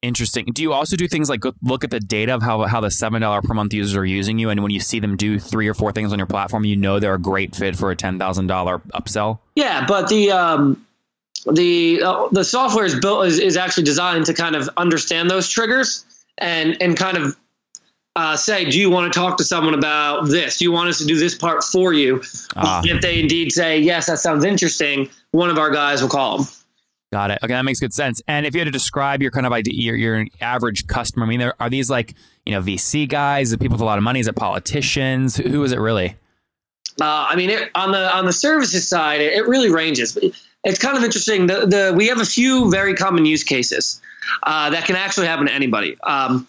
Interesting. 0.02 0.46
Do 0.54 0.62
you 0.62 0.74
also 0.74 0.96
do 0.96 1.08
things 1.08 1.28
like 1.30 1.44
look 1.62 1.84
at 1.84 1.90
the 1.90 2.00
data 2.00 2.34
of 2.34 2.42
how 2.42 2.64
how 2.64 2.80
the 2.80 2.92
seven 2.92 3.22
dollar 3.22 3.42
per 3.42 3.54
month 3.54 3.74
users 3.74 3.98
are 3.98 4.06
using 4.06 4.38
you, 4.38 4.50
and 4.50 4.62
when 4.62 4.72
you 4.72 4.80
see 4.80 5.00
them 5.00 5.18
do 5.18 5.40
three 5.40 5.68
or 5.68 5.74
four 5.74 5.92
things 5.92 6.14
on 6.14 6.20
your 6.20 6.28
platform, 6.28 6.66
you 6.66 6.78
know 6.78 7.00
they're 7.00 7.16
a 7.16 7.20
great 7.20 7.56
fit 7.56 7.76
for 7.76 7.90
a 7.90 7.96
ten 7.96 8.20
thousand 8.20 8.46
dollar 8.46 8.80
upsell? 8.94 9.40
Yeah, 9.56 9.86
but 9.88 10.08
the 10.08 10.32
um, 10.32 10.86
the 11.46 12.02
uh, 12.04 12.28
the 12.32 12.44
software 12.44 12.86
is 12.86 13.00
built 13.00 13.26
is, 13.26 13.40
is 13.40 13.58
actually 13.58 13.84
designed 13.84 14.26
to 14.26 14.34
kind 14.34 14.56
of 14.56 14.70
understand 14.78 15.30
those 15.30 15.50
triggers 15.50 16.06
and 16.38 16.82
and 16.82 16.98
kind 16.98 17.18
of 17.18 17.36
uh, 18.16 18.36
say, 18.36 18.70
do 18.70 18.80
you 18.80 18.90
want 18.90 19.12
to 19.12 19.18
talk 19.18 19.38
to 19.38 19.44
someone 19.44 19.74
about 19.74 20.28
this? 20.28 20.58
Do 20.58 20.66
you 20.66 20.72
want 20.72 20.90
us 20.90 20.98
to 20.98 21.06
do 21.06 21.18
this 21.18 21.36
part 21.36 21.64
for 21.64 21.94
you? 21.94 22.22
Ah. 22.56 22.82
if 22.84 23.02
they 23.02 23.20
indeed 23.20 23.52
say 23.52 23.80
yes, 23.80 24.08
that 24.08 24.20
sounds 24.20 24.44
interesting, 24.44 25.10
one 25.32 25.50
of 25.50 25.58
our 25.58 25.70
guys 25.70 26.02
will 26.02 26.10
call 26.10 26.40
them. 26.40 26.48
Got 27.12 27.32
it. 27.32 27.40
Okay, 27.44 27.54
that 27.54 27.64
makes 27.64 27.80
good 27.80 27.94
sense. 27.94 28.22
And 28.28 28.46
if 28.46 28.54
you 28.54 28.60
had 28.60 28.66
to 28.66 28.72
describe 28.72 29.22
your 29.22 29.32
kind 29.32 29.46
of 29.46 29.52
idea, 29.52 29.74
your, 29.74 29.96
your 29.96 30.26
average 30.42 30.86
customer, 30.86 31.26
I 31.26 31.30
mean, 31.30 31.40
there, 31.40 31.54
are 31.60 31.70
these 31.70 31.90
like 31.90 32.14
you 32.46 32.54
know 32.54 32.62
VC 32.62 33.08
guys, 33.08 33.52
it 33.52 33.60
people 33.60 33.76
with 33.76 33.82
a 33.82 33.86
lot 33.86 33.98
of 33.98 34.04
money, 34.04 34.20
is 34.20 34.28
it 34.28 34.36
politicians? 34.36 35.38
Who, 35.38 35.50
who 35.50 35.64
is 35.64 35.72
it 35.72 35.80
really? 35.80 36.16
Uh, 37.02 37.28
I 37.30 37.36
mean, 37.36 37.50
it, 37.50 37.72
on 37.74 37.92
the 37.92 38.16
on 38.16 38.26
the 38.26 38.34
services 38.34 38.88
side, 38.88 39.22
it, 39.22 39.34
it 39.34 39.48
really 39.48 39.72
ranges. 39.72 40.18
It's 40.64 40.80
kind 40.80 40.98
of 40.98 41.04
interesting. 41.04 41.48
The, 41.48 41.66
the 41.66 41.94
we 41.96 42.08
have 42.08 42.20
a 42.20 42.26
few 42.26 42.70
very 42.70 42.94
common 42.94 43.26
use 43.26 43.44
cases 43.44 44.02
uh, 44.44 44.70
that 44.72 44.86
can 44.86 44.96
actually 44.96 45.28
happen 45.28 45.46
to 45.48 45.54
anybody. 45.54 45.98
Um, 46.02 46.48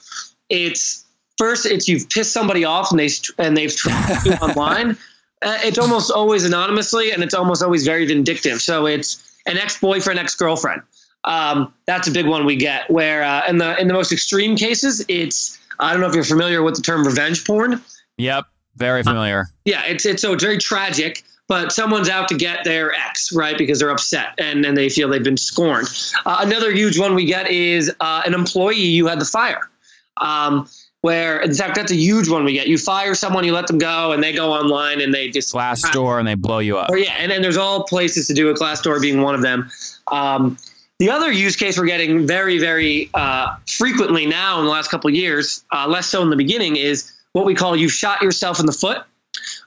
it's 0.48 1.04
first, 1.38 1.66
it's 1.66 1.88
you've 1.88 2.08
pissed 2.08 2.32
somebody 2.32 2.64
off 2.64 2.90
and 2.90 2.98
they 2.98 3.08
and 3.38 3.56
they've 3.56 3.74
tracked 3.74 4.26
you 4.26 4.32
online. 4.42 4.96
Uh, 5.42 5.58
it's 5.62 5.78
almost 5.78 6.10
always 6.10 6.44
anonymously, 6.44 7.12
and 7.12 7.22
it's 7.22 7.34
almost 7.34 7.62
always 7.62 7.86
very 7.86 8.04
vindictive. 8.06 8.60
So 8.60 8.86
it's 8.86 9.26
an 9.46 9.56
ex-boyfriend, 9.56 10.18
ex-girlfriend. 10.18 10.82
Um, 11.24 11.72
that's 11.86 12.08
a 12.08 12.10
big 12.10 12.26
one 12.26 12.44
we 12.44 12.56
get. 12.56 12.90
Where 12.90 13.22
uh, 13.22 13.46
in 13.48 13.58
the 13.58 13.78
in 13.80 13.88
the 13.88 13.94
most 13.94 14.12
extreme 14.12 14.56
cases, 14.56 15.04
it's 15.08 15.58
I 15.78 15.92
don't 15.92 16.00
know 16.00 16.08
if 16.08 16.14
you're 16.14 16.24
familiar 16.24 16.62
with 16.62 16.76
the 16.76 16.82
term 16.82 17.06
revenge 17.06 17.44
porn. 17.44 17.80
Yep, 18.18 18.46
very 18.76 19.02
familiar. 19.02 19.46
Yeah, 19.64 19.84
it's 19.86 20.04
it's 20.04 20.22
so 20.22 20.32
it's 20.32 20.42
very 20.42 20.58
tragic. 20.58 21.24
But 21.50 21.72
someone's 21.72 22.08
out 22.08 22.28
to 22.28 22.36
get 22.36 22.62
their 22.62 22.94
ex, 22.94 23.32
right? 23.32 23.58
Because 23.58 23.80
they're 23.80 23.90
upset 23.90 24.34
and, 24.38 24.64
and 24.64 24.76
they 24.76 24.88
feel 24.88 25.08
they've 25.08 25.20
been 25.20 25.36
scorned. 25.36 25.88
Uh, 26.24 26.38
another 26.46 26.70
huge 26.70 26.96
one 26.96 27.16
we 27.16 27.24
get 27.24 27.50
is 27.50 27.90
uh, 27.98 28.22
an 28.24 28.34
employee 28.34 28.76
you 28.76 29.08
had 29.08 29.18
to 29.18 29.24
fire. 29.24 29.68
Um, 30.16 30.68
where 31.00 31.40
in 31.40 31.52
fact 31.52 31.74
that's 31.74 31.90
a 31.90 31.96
huge 31.96 32.28
one 32.28 32.44
we 32.44 32.52
get. 32.52 32.68
You 32.68 32.78
fire 32.78 33.16
someone, 33.16 33.42
you 33.42 33.52
let 33.52 33.66
them 33.66 33.78
go, 33.78 34.12
and 34.12 34.22
they 34.22 34.32
go 34.32 34.52
online 34.52 35.00
and 35.00 35.12
they 35.12 35.28
just 35.28 35.50
Glass 35.50 35.82
door, 35.90 36.20
and 36.20 36.28
they 36.28 36.36
blow 36.36 36.60
you 36.60 36.78
up. 36.78 36.88
or 36.88 36.98
yeah, 36.98 37.14
and 37.18 37.32
then 37.32 37.42
there's 37.42 37.56
all 37.56 37.82
places 37.82 38.28
to 38.28 38.34
do 38.34 38.48
it. 38.50 38.56
Glassdoor 38.56 39.00
being 39.00 39.20
one 39.20 39.34
of 39.34 39.42
them. 39.42 39.68
Um, 40.06 40.56
the 41.00 41.10
other 41.10 41.32
use 41.32 41.56
case 41.56 41.76
we're 41.76 41.86
getting 41.86 42.28
very, 42.28 42.58
very 42.58 43.10
uh, 43.12 43.56
frequently 43.66 44.26
now 44.26 44.60
in 44.60 44.66
the 44.66 44.70
last 44.70 44.88
couple 44.88 45.08
of 45.08 45.16
years, 45.16 45.64
uh, 45.72 45.88
less 45.88 46.06
so 46.06 46.22
in 46.22 46.30
the 46.30 46.36
beginning, 46.36 46.76
is 46.76 47.10
what 47.32 47.44
we 47.44 47.56
call 47.56 47.74
you've 47.74 47.90
shot 47.90 48.22
yourself 48.22 48.60
in 48.60 48.66
the 48.66 48.72
foot, 48.72 49.02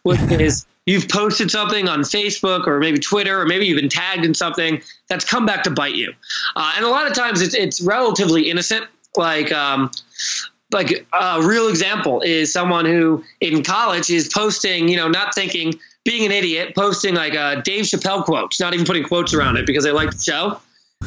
which 0.03 0.21
is 0.31 0.65
you've 0.85 1.07
posted 1.07 1.49
something 1.49 1.87
on 1.87 2.01
Facebook 2.01 2.67
or 2.67 2.79
maybe 2.79 2.99
Twitter 2.99 3.41
or 3.41 3.45
maybe 3.45 3.65
you've 3.65 3.79
been 3.79 3.89
tagged 3.89 4.25
in 4.25 4.33
something 4.33 4.81
that's 5.07 5.25
come 5.25 5.45
back 5.45 5.63
to 5.63 5.71
bite 5.71 5.95
you. 5.95 6.13
Uh, 6.55 6.73
and 6.75 6.85
a 6.85 6.89
lot 6.89 7.07
of 7.07 7.13
times 7.13 7.41
it's, 7.41 7.55
it's 7.55 7.81
relatively 7.81 8.49
innocent. 8.49 8.85
Like, 9.15 9.51
um, 9.51 9.91
like 10.71 11.05
a 11.13 11.41
real 11.41 11.67
example 11.67 12.21
is 12.21 12.51
someone 12.51 12.85
who 12.85 13.23
in 13.39 13.63
college 13.63 14.09
is 14.09 14.29
posting, 14.33 14.87
you 14.87 14.97
know, 14.97 15.07
not 15.07 15.35
thinking, 15.35 15.75
being 16.03 16.25
an 16.25 16.31
idiot, 16.31 16.73
posting 16.75 17.15
like 17.15 17.35
a 17.35 17.61
Dave 17.63 17.85
Chappelle 17.85 18.25
quotes, 18.25 18.59
not 18.59 18.73
even 18.73 18.85
putting 18.85 19.03
quotes 19.03 19.33
around 19.33 19.57
it 19.57 19.65
because 19.65 19.83
they 19.83 19.91
like 19.91 20.11
the 20.11 20.19
show. 20.19 20.59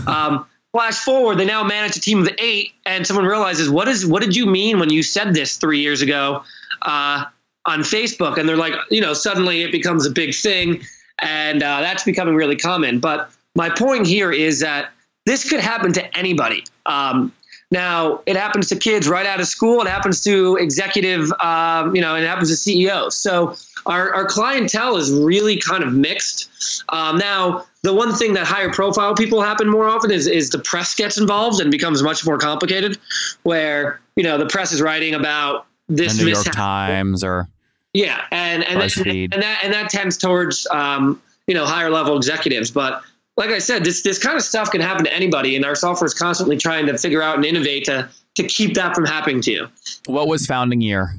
Um, 0.07 0.47
flash 0.73 0.99
forward, 0.99 1.39
they 1.39 1.45
now 1.45 1.65
manage 1.65 1.97
a 1.97 2.01
team 2.01 2.21
of 2.23 2.29
eight, 2.39 2.73
and 2.87 3.07
someone 3.07 3.27
realizes 3.27 3.69
what 3.69 3.89
is 3.89 4.07
what 4.07 4.23
did 4.23 4.37
you 4.37 4.47
mean 4.47 4.79
when 4.79 4.91
you 4.91 5.03
said 5.03 5.35
this 5.35 5.57
three 5.57 5.81
years 5.81 6.01
ago 6.01 6.45
uh, 6.83 7.25
on 7.67 7.81
Facebook? 7.81 8.39
And 8.39 8.49
they're 8.49 8.57
like, 8.57 8.75
you 8.91 9.01
know, 9.01 9.13
suddenly 9.13 9.63
it 9.63 9.73
becomes 9.73 10.07
a 10.07 10.11
big 10.11 10.35
thing, 10.35 10.83
and 11.19 11.63
uh, 11.63 11.81
that's 11.81 12.05
becoming 12.05 12.35
really 12.35 12.57
common. 12.57 13.01
But 13.01 13.31
my 13.55 13.71
point 13.71 14.07
here 14.07 14.33
is 14.33 14.61
that 14.61 14.91
this 15.25 15.49
could 15.49 15.61
happen 15.61 15.93
to 15.95 16.17
anybody. 16.17 16.65
Um, 16.87 17.33
now, 17.71 18.23
it 18.27 18.37
happens 18.37 18.69
to 18.69 18.77
kids 18.77 19.09
right 19.09 19.27
out 19.27 19.41
of 19.41 19.49
school. 19.49 19.81
It 19.81 19.89
happens 19.89 20.23
to 20.23 20.57
executive, 20.57 21.33
um, 21.41 21.97
you 21.97 22.01
know, 22.01 22.15
it 22.15 22.25
happens 22.25 22.49
to 22.51 22.57
CEOs. 22.57 23.17
So 23.17 23.57
our, 23.87 24.15
our 24.15 24.25
clientele 24.25 24.97
is 24.97 25.13
really 25.13 25.59
kind 25.59 25.83
of 25.83 25.93
mixed. 25.93 26.85
Um, 26.91 27.19
now, 27.19 27.67
the 27.83 27.93
one 27.93 28.15
thing 28.15 28.35
that 28.35 28.47
higher 28.47 28.73
profile 28.73 29.17
people 29.17 29.43
happen 29.43 29.69
more 29.69 29.89
often 29.89 30.13
is, 30.13 30.29
is 30.29 30.51
the 30.51 30.61
press 30.61 30.95
gets 30.95 31.19
involved 31.19 31.61
and 31.61 31.73
becomes 31.73 32.05
much 32.05 32.25
more 32.25 32.39
complicated, 32.39 32.99
where, 33.43 34.01
you 34.15 34.23
know, 34.23 34.39
the 34.39 34.47
press 34.47 34.73
is 34.73 34.81
writing 34.81 35.15
about 35.15 35.67
this 35.89 36.17
The 36.17 36.25
New 36.25 36.31
York. 36.31 36.45
Times 36.45 37.25
or 37.25 37.49
Yeah, 37.97 38.25
and 38.31 38.63
and, 38.65 38.81
that, 38.81 38.97
and 38.99 39.43
that 39.43 39.61
and 39.65 39.73
that 39.73 39.89
tends 39.89 40.19
towards 40.19 40.67
um, 40.71 41.21
you 41.47 41.55
know 41.55 41.65
higher 41.65 41.89
level 41.89 42.17
executives. 42.17 42.71
But 42.71 43.03
like 43.37 43.51
I 43.51 43.59
said, 43.59 43.85
this 43.85 44.03
this 44.03 44.19
kind 44.19 44.37
of 44.37 44.43
stuff 44.43 44.71
can 44.71 44.83
happen 44.83 45.05
to 45.05 45.13
anybody, 45.13 45.57
and 45.57 45.65
our 45.65 45.75
software 45.75 46.07
is 46.07 46.15
constantly 46.15 46.59
trying 46.59 46.87
to 46.87 46.99
figure 46.99 47.23
out 47.23 47.37
and 47.37 47.45
innovate 47.45 47.87
to 47.87 48.09
to 48.35 48.43
keep 48.43 48.75
that 48.75 48.95
from 48.95 49.07
happening 49.07 49.41
to 49.43 49.51
you. 49.51 49.69
what 50.07 50.29
was 50.29 50.45
founding 50.45 50.83
year 50.83 51.15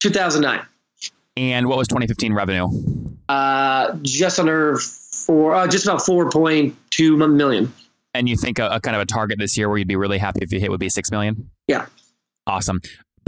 2009, 0.00 0.60
and 1.36 1.68
what 1.68 1.78
was 1.78 1.86
2015 1.86 2.32
revenue? 2.32 2.68
uh, 3.28 3.94
just 4.02 4.38
under 4.38 4.76
four, 4.78 5.54
uh, 5.54 5.66
just 5.68 5.84
about 5.84 6.00
4.2 6.00 7.32
million. 7.32 7.72
And 8.14 8.28
you 8.28 8.36
think 8.36 8.58
a, 8.58 8.68
a 8.68 8.80
kind 8.80 8.96
of 8.96 9.02
a 9.02 9.06
target 9.06 9.38
this 9.38 9.56
year 9.56 9.68
where 9.68 9.78
you'd 9.78 9.88
be 9.88 9.96
really 9.96 10.18
happy 10.18 10.40
if 10.42 10.52
you 10.52 10.58
hit 10.60 10.70
would 10.70 10.80
be 10.80 10.88
six 10.88 11.10
million? 11.10 11.50
Yeah. 11.68 11.86
Awesome. 12.46 12.80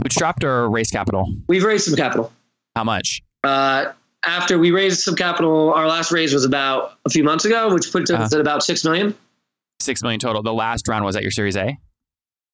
Bootstrapped 0.03 0.43
or 0.43 0.69
raised 0.69 0.91
capital? 0.91 1.33
We've 1.47 1.63
raised 1.63 1.85
some 1.85 1.95
capital. 1.95 2.33
How 2.75 2.83
much? 2.83 3.21
Uh, 3.43 3.91
after 4.23 4.57
we 4.59 4.71
raised 4.71 5.01
some 5.01 5.15
capital, 5.15 5.73
our 5.73 5.87
last 5.87 6.11
raise 6.11 6.33
was 6.33 6.45
about 6.45 6.93
a 7.05 7.09
few 7.09 7.23
months 7.23 7.45
ago, 7.45 7.73
which 7.73 7.91
puts 7.91 8.11
us 8.11 8.15
Uh-huh. 8.17 8.35
at 8.35 8.41
about 8.41 8.63
six 8.63 8.83
million. 8.83 9.15
Six 9.79 10.01
million 10.03 10.19
total. 10.19 10.43
The 10.43 10.53
last 10.53 10.87
round 10.87 11.03
was 11.05 11.15
at 11.15 11.21
your 11.23 11.31
Series 11.31 11.55
A. 11.55 11.77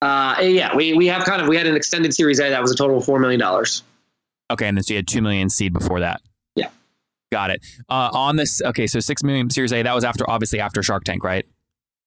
Uh, 0.02 0.36
yeah, 0.42 0.76
we, 0.76 0.94
we 0.94 1.08
have 1.08 1.24
kind 1.26 1.42
of 1.42 1.48
we 1.48 1.58
had 1.58 1.68
an 1.68 1.76
extended 1.76 2.14
Series 2.14 2.40
A 2.40 2.50
that 2.50 2.62
was 2.62 2.72
a 2.72 2.76
total 2.76 2.98
of 2.98 3.06
four 3.06 3.20
million 3.20 3.40
dollars. 3.40 3.84
Okay, 4.50 4.68
and 4.68 4.78
then 4.78 4.84
so 4.84 4.94
you 4.94 4.98
had 5.00 5.08
two 5.08 5.22
million 5.22 5.50
seed 5.50 5.74
before 5.74 6.00
that. 6.00 6.22
Yeah. 6.56 6.70
Got 7.32 7.50
it. 7.50 7.66
Uh, 7.90 8.10
on 8.14 8.38
this, 8.38 8.62
okay, 8.62 8.88
so 8.88 9.00
six 9.02 9.24
million 9.24 9.50
Series 9.50 9.74
A. 9.74 9.82
That 9.84 9.94
was 9.94 10.04
after, 10.06 10.30
obviously 10.30 10.62
after 10.62 10.82
Shark 10.82 11.04
Tank, 11.04 11.24
right? 11.24 11.46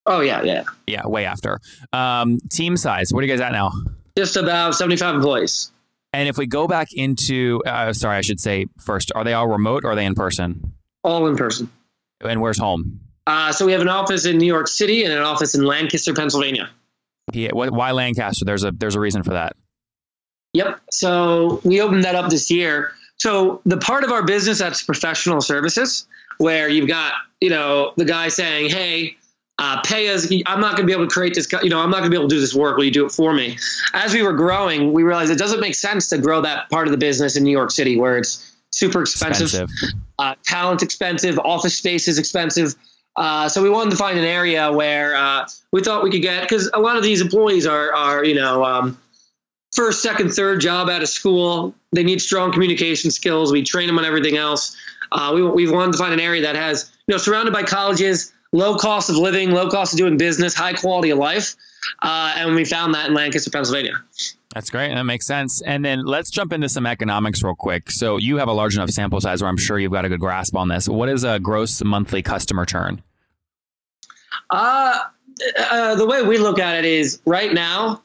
Oh 0.06 0.20
yeah, 0.20 0.42
yeah. 0.42 0.62
Yeah, 0.86 1.06
way 1.06 1.26
after. 1.26 1.60
Um, 1.92 2.38
team 2.50 2.76
size. 2.78 3.12
What 3.12 3.22
are 3.22 3.26
you 3.26 3.32
guys 3.32 3.40
at 3.42 3.52
now? 3.52 3.72
Just 4.16 4.36
about 4.36 4.74
75 4.74 5.16
employees. 5.16 5.70
And 6.12 6.28
if 6.28 6.36
we 6.36 6.46
go 6.46 6.66
back 6.66 6.88
into, 6.92 7.62
uh, 7.64 7.92
sorry, 7.92 8.16
I 8.16 8.20
should 8.20 8.40
say 8.40 8.66
first, 8.80 9.12
are 9.14 9.22
they 9.22 9.32
all 9.32 9.46
remote 9.46 9.84
or 9.84 9.92
are 9.92 9.94
they 9.94 10.04
in 10.04 10.14
person? 10.14 10.74
all 11.02 11.26
in 11.26 11.36
person. 11.36 11.70
And 12.20 12.40
where's 12.40 12.58
home? 12.58 13.00
Uh, 13.26 13.52
so 13.52 13.64
we 13.64 13.72
have 13.72 13.80
an 13.80 13.88
office 13.88 14.26
in 14.26 14.38
New 14.38 14.46
York 14.46 14.68
City 14.68 15.04
and 15.04 15.12
an 15.12 15.22
office 15.22 15.54
in 15.54 15.64
Lancaster, 15.64 16.12
Pennsylvania. 16.14 16.68
Yeah, 17.32 17.50
wh- 17.50 17.72
why 17.72 17.92
Lancaster? 17.92 18.44
There's 18.44 18.64
a 18.64 18.72
there's 18.72 18.96
a 18.96 19.00
reason 19.00 19.22
for 19.22 19.30
that. 19.30 19.56
Yep. 20.52 20.80
So 20.90 21.60
we 21.64 21.80
opened 21.80 22.04
that 22.04 22.16
up 22.16 22.28
this 22.28 22.50
year. 22.50 22.92
So 23.16 23.60
the 23.64 23.76
part 23.76 24.04
of 24.04 24.10
our 24.10 24.24
business 24.24 24.58
that's 24.58 24.82
professional 24.82 25.40
services, 25.40 26.06
where 26.38 26.68
you've 26.68 26.88
got 26.88 27.12
you 27.40 27.50
know 27.50 27.92
the 27.96 28.04
guy 28.04 28.28
saying, 28.28 28.70
"Hey, 28.70 29.16
uh, 29.70 29.80
pay 29.82 30.12
us. 30.12 30.30
I'm 30.46 30.60
not 30.60 30.76
going 30.76 30.82
to 30.82 30.86
be 30.86 30.92
able 30.92 31.06
to 31.06 31.12
create 31.12 31.34
this. 31.34 31.50
You 31.62 31.70
know, 31.70 31.80
I'm 31.80 31.90
not 31.90 31.98
going 31.98 32.10
to 32.10 32.16
be 32.16 32.16
able 32.16 32.28
to 32.28 32.34
do 32.34 32.40
this 32.40 32.54
work. 32.54 32.76
Will 32.76 32.84
you 32.84 32.90
do 32.90 33.06
it 33.06 33.12
for 33.12 33.32
me?" 33.32 33.58
As 33.94 34.12
we 34.12 34.22
were 34.22 34.32
growing, 34.32 34.92
we 34.92 35.02
realized 35.02 35.30
it 35.30 35.38
doesn't 35.38 35.60
make 35.60 35.74
sense 35.74 36.08
to 36.08 36.18
grow 36.18 36.40
that 36.42 36.68
part 36.70 36.86
of 36.86 36.92
the 36.92 36.98
business 36.98 37.36
in 37.36 37.44
New 37.44 37.50
York 37.50 37.70
City, 37.70 37.98
where 37.98 38.18
it's 38.18 38.52
super 38.72 39.02
expensive. 39.02 39.68
uh, 40.18 40.34
talent 40.44 40.82
expensive, 40.82 41.38
office 41.38 41.76
space 41.76 42.08
is 42.08 42.18
expensive. 42.18 42.74
Uh, 43.16 43.48
so 43.48 43.62
we 43.62 43.70
wanted 43.70 43.90
to 43.90 43.96
find 43.96 44.18
an 44.18 44.24
area 44.24 44.72
where 44.72 45.16
uh, 45.16 45.46
we 45.72 45.82
thought 45.82 46.02
we 46.02 46.10
could 46.10 46.22
get 46.22 46.42
because 46.42 46.70
a 46.74 46.80
lot 46.80 46.96
of 46.96 47.02
these 47.02 47.20
employees 47.20 47.66
are 47.66 47.92
are 47.94 48.24
you 48.24 48.34
know 48.34 48.64
um, 48.64 48.98
first, 49.72 50.02
second, 50.02 50.30
third 50.30 50.60
job 50.60 50.88
out 50.88 51.02
of 51.02 51.08
school. 51.08 51.74
They 51.92 52.02
need 52.02 52.20
strong 52.20 52.52
communication 52.52 53.10
skills. 53.10 53.52
We 53.52 53.62
train 53.62 53.86
them 53.86 53.98
on 53.98 54.04
everything 54.04 54.36
else. 54.36 54.76
Uh, 55.12 55.32
we 55.34 55.42
we 55.42 55.70
wanted 55.70 55.92
to 55.92 55.98
find 55.98 56.12
an 56.12 56.20
area 56.20 56.42
that 56.42 56.56
has 56.56 56.90
you 57.06 57.12
know 57.12 57.18
surrounded 57.18 57.52
by 57.52 57.62
colleges, 57.62 58.32
low 58.52 58.76
cost 58.76 59.10
of 59.10 59.16
living, 59.16 59.50
low 59.50 59.68
cost 59.68 59.92
of 59.92 59.98
doing 59.98 60.16
business, 60.16 60.54
high 60.54 60.72
quality 60.72 61.10
of 61.10 61.18
life, 61.18 61.56
uh, 62.02 62.34
and 62.36 62.54
we 62.54 62.64
found 62.64 62.94
that 62.94 63.08
in 63.08 63.14
Lancaster, 63.14 63.50
Pennsylvania. 63.50 64.02
That's 64.54 64.68
great. 64.68 64.92
That 64.92 65.04
makes 65.04 65.26
sense. 65.26 65.62
And 65.62 65.84
then 65.84 66.04
let's 66.04 66.28
jump 66.28 66.52
into 66.52 66.68
some 66.68 66.84
economics 66.84 67.42
real 67.42 67.54
quick. 67.54 67.90
So 67.90 68.16
you 68.16 68.38
have 68.38 68.48
a 68.48 68.52
large 68.52 68.74
enough 68.74 68.90
sample 68.90 69.20
size 69.20 69.42
where 69.42 69.48
I'm 69.48 69.56
sure 69.56 69.78
you've 69.78 69.92
got 69.92 70.04
a 70.04 70.08
good 70.08 70.18
grasp 70.18 70.56
on 70.56 70.68
this. 70.68 70.88
What 70.88 71.08
is 71.08 71.22
a 71.22 71.38
gross 71.38 71.82
monthly 71.84 72.22
customer 72.22 72.66
churn? 72.66 73.02
Uh, 74.50 74.98
uh, 75.56 75.94
the 75.94 76.06
way 76.06 76.22
we 76.22 76.38
look 76.38 76.58
at 76.58 76.76
it 76.76 76.84
is 76.84 77.20
right 77.24 77.52
now, 77.52 78.02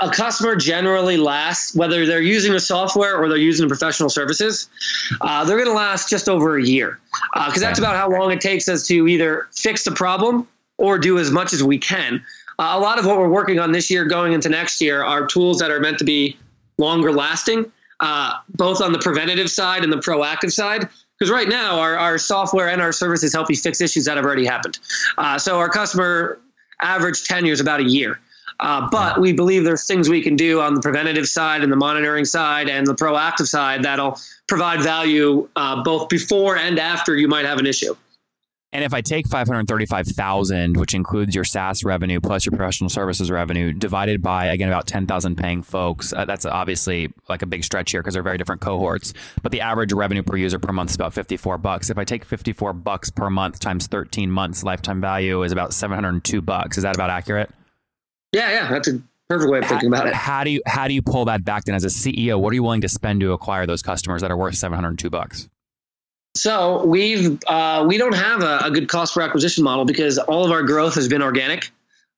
a 0.00 0.10
customer 0.10 0.54
generally 0.54 1.16
lasts, 1.16 1.74
whether 1.74 2.06
they're 2.06 2.20
using 2.20 2.52
the 2.52 2.60
software 2.60 3.16
or 3.16 3.28
they're 3.28 3.36
using 3.36 3.66
the 3.66 3.68
professional 3.68 4.08
services, 4.08 4.68
uh, 5.20 5.44
they're 5.44 5.56
going 5.56 5.68
to 5.68 5.74
last 5.74 6.08
just 6.08 6.28
over 6.28 6.56
a 6.56 6.64
year. 6.64 7.00
Because 7.34 7.60
that's 7.60 7.78
about 7.78 7.96
how 7.96 8.08
long 8.08 8.30
it 8.30 8.40
takes 8.40 8.68
us 8.68 8.86
to 8.88 9.08
either 9.08 9.48
fix 9.52 9.84
the 9.84 9.90
problem 9.90 10.46
or 10.76 10.98
do 10.98 11.18
as 11.18 11.30
much 11.30 11.52
as 11.52 11.62
we 11.62 11.78
can. 11.78 12.24
Uh, 12.58 12.74
a 12.76 12.80
lot 12.80 12.98
of 12.98 13.06
what 13.06 13.18
we're 13.18 13.28
working 13.28 13.58
on 13.58 13.72
this 13.72 13.90
year 13.90 14.04
going 14.04 14.32
into 14.32 14.48
next 14.48 14.80
year 14.80 15.02
are 15.02 15.26
tools 15.26 15.58
that 15.58 15.70
are 15.70 15.80
meant 15.80 15.98
to 15.98 16.04
be 16.04 16.36
longer 16.78 17.12
lasting, 17.12 17.70
uh, 18.00 18.34
both 18.50 18.80
on 18.80 18.92
the 18.92 18.98
preventative 18.98 19.50
side 19.50 19.82
and 19.82 19.92
the 19.92 19.98
proactive 19.98 20.52
side. 20.52 20.88
Because 21.18 21.32
right 21.32 21.48
now, 21.48 21.80
our, 21.80 21.96
our 21.96 22.18
software 22.18 22.68
and 22.68 22.80
our 22.80 22.92
services 22.92 23.32
help 23.32 23.50
you 23.50 23.56
fix 23.56 23.80
issues 23.80 24.04
that 24.04 24.16
have 24.16 24.24
already 24.24 24.46
happened. 24.46 24.78
Uh, 25.16 25.36
so 25.38 25.58
our 25.58 25.68
customer 25.68 26.38
average 26.80 27.24
tenure 27.24 27.52
is 27.52 27.60
about 27.60 27.80
a 27.80 27.84
year. 27.84 28.20
Uh, 28.60 28.88
but 28.90 29.20
we 29.20 29.32
believe 29.32 29.64
there's 29.64 29.86
things 29.86 30.08
we 30.08 30.22
can 30.22 30.36
do 30.36 30.60
on 30.60 30.74
the 30.74 30.80
preventative 30.80 31.28
side 31.28 31.62
and 31.62 31.72
the 31.72 31.76
monitoring 31.76 32.24
side 32.24 32.68
and 32.68 32.86
the 32.86 32.94
proactive 32.94 33.46
side 33.46 33.84
that'll 33.84 34.18
provide 34.48 34.80
value 34.80 35.48
uh, 35.56 35.82
both 35.82 36.08
before 36.08 36.56
and 36.56 36.78
after 36.78 37.16
you 37.16 37.28
might 37.28 37.44
have 37.44 37.58
an 37.58 37.66
issue. 37.66 37.94
And 38.70 38.84
if 38.84 38.92
I 38.92 39.00
take 39.00 39.26
535,000, 39.26 40.76
which 40.76 40.92
includes 40.92 41.34
your 41.34 41.44
SaaS 41.44 41.84
revenue 41.84 42.20
plus 42.20 42.44
your 42.44 42.50
professional 42.50 42.90
services 42.90 43.30
revenue, 43.30 43.72
divided 43.72 44.20
by 44.20 44.46
again 44.46 44.68
about 44.68 44.86
10,000 44.86 45.36
paying 45.36 45.62
folks, 45.62 46.12
uh, 46.12 46.26
that's 46.26 46.44
obviously 46.44 47.10
like 47.30 47.40
a 47.40 47.46
big 47.46 47.64
stretch 47.64 47.92
here 47.92 48.02
because 48.02 48.12
they're 48.12 48.22
very 48.22 48.36
different 48.36 48.60
cohorts. 48.60 49.14
But 49.42 49.52
the 49.52 49.62
average 49.62 49.94
revenue 49.94 50.22
per 50.22 50.36
user 50.36 50.58
per 50.58 50.72
month 50.72 50.90
is 50.90 50.96
about 50.96 51.14
54 51.14 51.56
bucks. 51.56 51.88
If 51.88 51.96
I 51.96 52.04
take 52.04 52.26
54 52.26 52.74
bucks 52.74 53.08
per 53.08 53.30
month 53.30 53.58
times 53.58 53.86
13 53.86 54.30
months, 54.30 54.62
lifetime 54.62 55.00
value 55.00 55.42
is 55.44 55.52
about 55.52 55.72
702 55.72 56.42
bucks. 56.42 56.76
Is 56.76 56.82
that 56.82 56.94
about 56.94 57.08
accurate? 57.08 57.50
Yeah, 58.32 58.50
yeah, 58.50 58.70
that's 58.70 58.88
a 58.88 59.00
perfect 59.28 59.50
way 59.50 59.58
of 59.58 59.66
thinking 59.66 59.88
about 59.88 60.06
it. 60.06 60.14
How 60.14 60.44
do 60.44 60.50
you 60.50 60.62
how 60.66 60.88
do 60.88 60.94
you 60.94 61.02
pull 61.02 61.24
that 61.26 61.44
back 61.44 61.64
then 61.64 61.74
as 61.74 61.84
a 61.84 61.88
CEO? 61.88 62.40
What 62.40 62.50
are 62.52 62.54
you 62.54 62.62
willing 62.62 62.82
to 62.82 62.88
spend 62.88 63.20
to 63.20 63.32
acquire 63.32 63.66
those 63.66 63.82
customers 63.82 64.22
that 64.22 64.30
are 64.30 64.36
worth 64.36 64.54
702 64.54 65.10
bucks? 65.10 65.48
So 66.34 66.84
we've 66.84 67.38
uh, 67.46 67.84
we 67.88 67.98
don't 67.98 68.14
have 68.14 68.42
a, 68.42 68.60
a 68.64 68.70
good 68.70 68.88
cost 68.88 69.14
per 69.14 69.22
acquisition 69.22 69.64
model 69.64 69.84
because 69.84 70.18
all 70.18 70.44
of 70.44 70.50
our 70.50 70.62
growth 70.62 70.94
has 70.94 71.08
been 71.08 71.22
organic. 71.22 71.70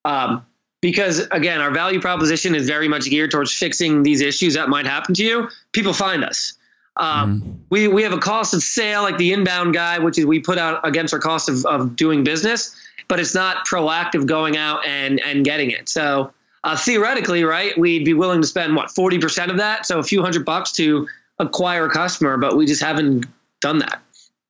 Um, 0.04 0.46
because 0.82 1.26
again, 1.30 1.60
our 1.60 1.70
value 1.70 2.00
proposition 2.00 2.54
is 2.54 2.66
very 2.66 2.88
much 2.88 3.04
geared 3.04 3.30
towards 3.30 3.52
fixing 3.52 4.02
these 4.02 4.20
issues 4.20 4.54
that 4.54 4.68
might 4.68 4.86
happen 4.86 5.14
to 5.14 5.24
you. 5.24 5.48
People 5.72 5.92
find 5.92 6.24
us. 6.24 6.54
Um, 6.96 7.64
We 7.70 7.88
we 7.88 8.02
have 8.02 8.12
a 8.12 8.18
cost 8.18 8.52
of 8.54 8.62
sale 8.62 9.02
like 9.02 9.16
the 9.16 9.32
inbound 9.32 9.74
guy, 9.74 9.98
which 9.98 10.18
is 10.18 10.26
we 10.26 10.40
put 10.40 10.58
out 10.58 10.86
against 10.86 11.14
our 11.14 11.20
cost 11.20 11.48
of, 11.48 11.64
of 11.66 11.96
doing 11.96 12.24
business, 12.24 12.74
but 13.10 13.20
it's 13.20 13.34
not 13.34 13.66
proactive 13.66 14.24
going 14.24 14.56
out 14.56 14.86
and 14.86 15.20
and 15.20 15.44
getting 15.44 15.70
it. 15.70 15.90
So 15.90 16.32
uh, 16.64 16.76
theoretically, 16.76 17.44
right, 17.44 17.76
we'd 17.76 18.04
be 18.04 18.14
willing 18.14 18.40
to 18.40 18.46
spend 18.46 18.74
what 18.74 18.90
forty 18.90 19.18
percent 19.18 19.50
of 19.50 19.58
that, 19.58 19.84
so 19.84 19.98
a 19.98 20.02
few 20.02 20.22
hundred 20.22 20.46
bucks 20.46 20.72
to 20.72 21.06
acquire 21.38 21.86
a 21.86 21.90
customer, 21.90 22.38
but 22.38 22.56
we 22.56 22.64
just 22.64 22.82
haven't 22.82 23.26
done 23.60 23.80
that. 23.80 24.00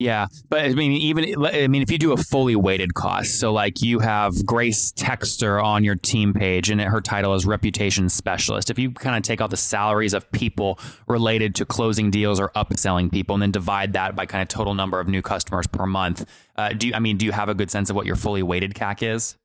Yeah, 0.01 0.29
but 0.49 0.63
I 0.63 0.73
mean, 0.73 0.93
even 0.93 1.45
I 1.45 1.69
mean, 1.69 1.83
if 1.83 1.91
you 1.91 1.99
do 1.99 2.13
a 2.13 2.17
fully 2.17 2.57
weighted 2.57 2.95
cost, 2.95 3.39
so 3.39 3.53
like 3.53 3.83
you 3.83 3.99
have 3.99 4.47
Grace 4.47 4.93
Texter 4.93 5.63
on 5.63 5.85
your 5.85 5.95
team 5.95 6.33
page, 6.33 6.71
and 6.71 6.81
her 6.81 7.03
title 7.03 7.35
is 7.35 7.45
reputation 7.45 8.09
specialist. 8.09 8.71
If 8.71 8.79
you 8.79 8.93
kind 8.93 9.15
of 9.15 9.23
take 9.23 9.43
out 9.43 9.51
the 9.51 9.59
salaries 9.59 10.15
of 10.15 10.33
people 10.33 10.79
related 11.07 11.55
to 11.57 11.67
closing 11.67 12.11
deals 12.11 12.41
or 12.41 12.49
upselling 12.57 13.13
people, 13.13 13.35
and 13.35 13.43
then 13.43 13.51
divide 13.51 13.93
that 13.93 14.17
by 14.17 14.25
kind 14.25 14.41
of 14.41 14.49
total 14.49 14.73
number 14.73 15.01
of 15.01 15.07
new 15.07 15.21
customers 15.21 15.67
per 15.67 15.85
month, 15.85 16.25
uh, 16.57 16.71
do 16.71 16.89
you? 16.89 16.95
I 16.95 16.99
mean, 16.99 17.19
do 17.19 17.27
you 17.27 17.33
have 17.33 17.51
a 17.51 17.55
good 17.55 17.71
sense 17.71 17.91
of 17.91 17.97
what 17.97 18.07
your 18.07 18.17
fully 18.17 18.43
weighted 18.43 18.73
CAC 18.73 19.03
is? 19.03 19.37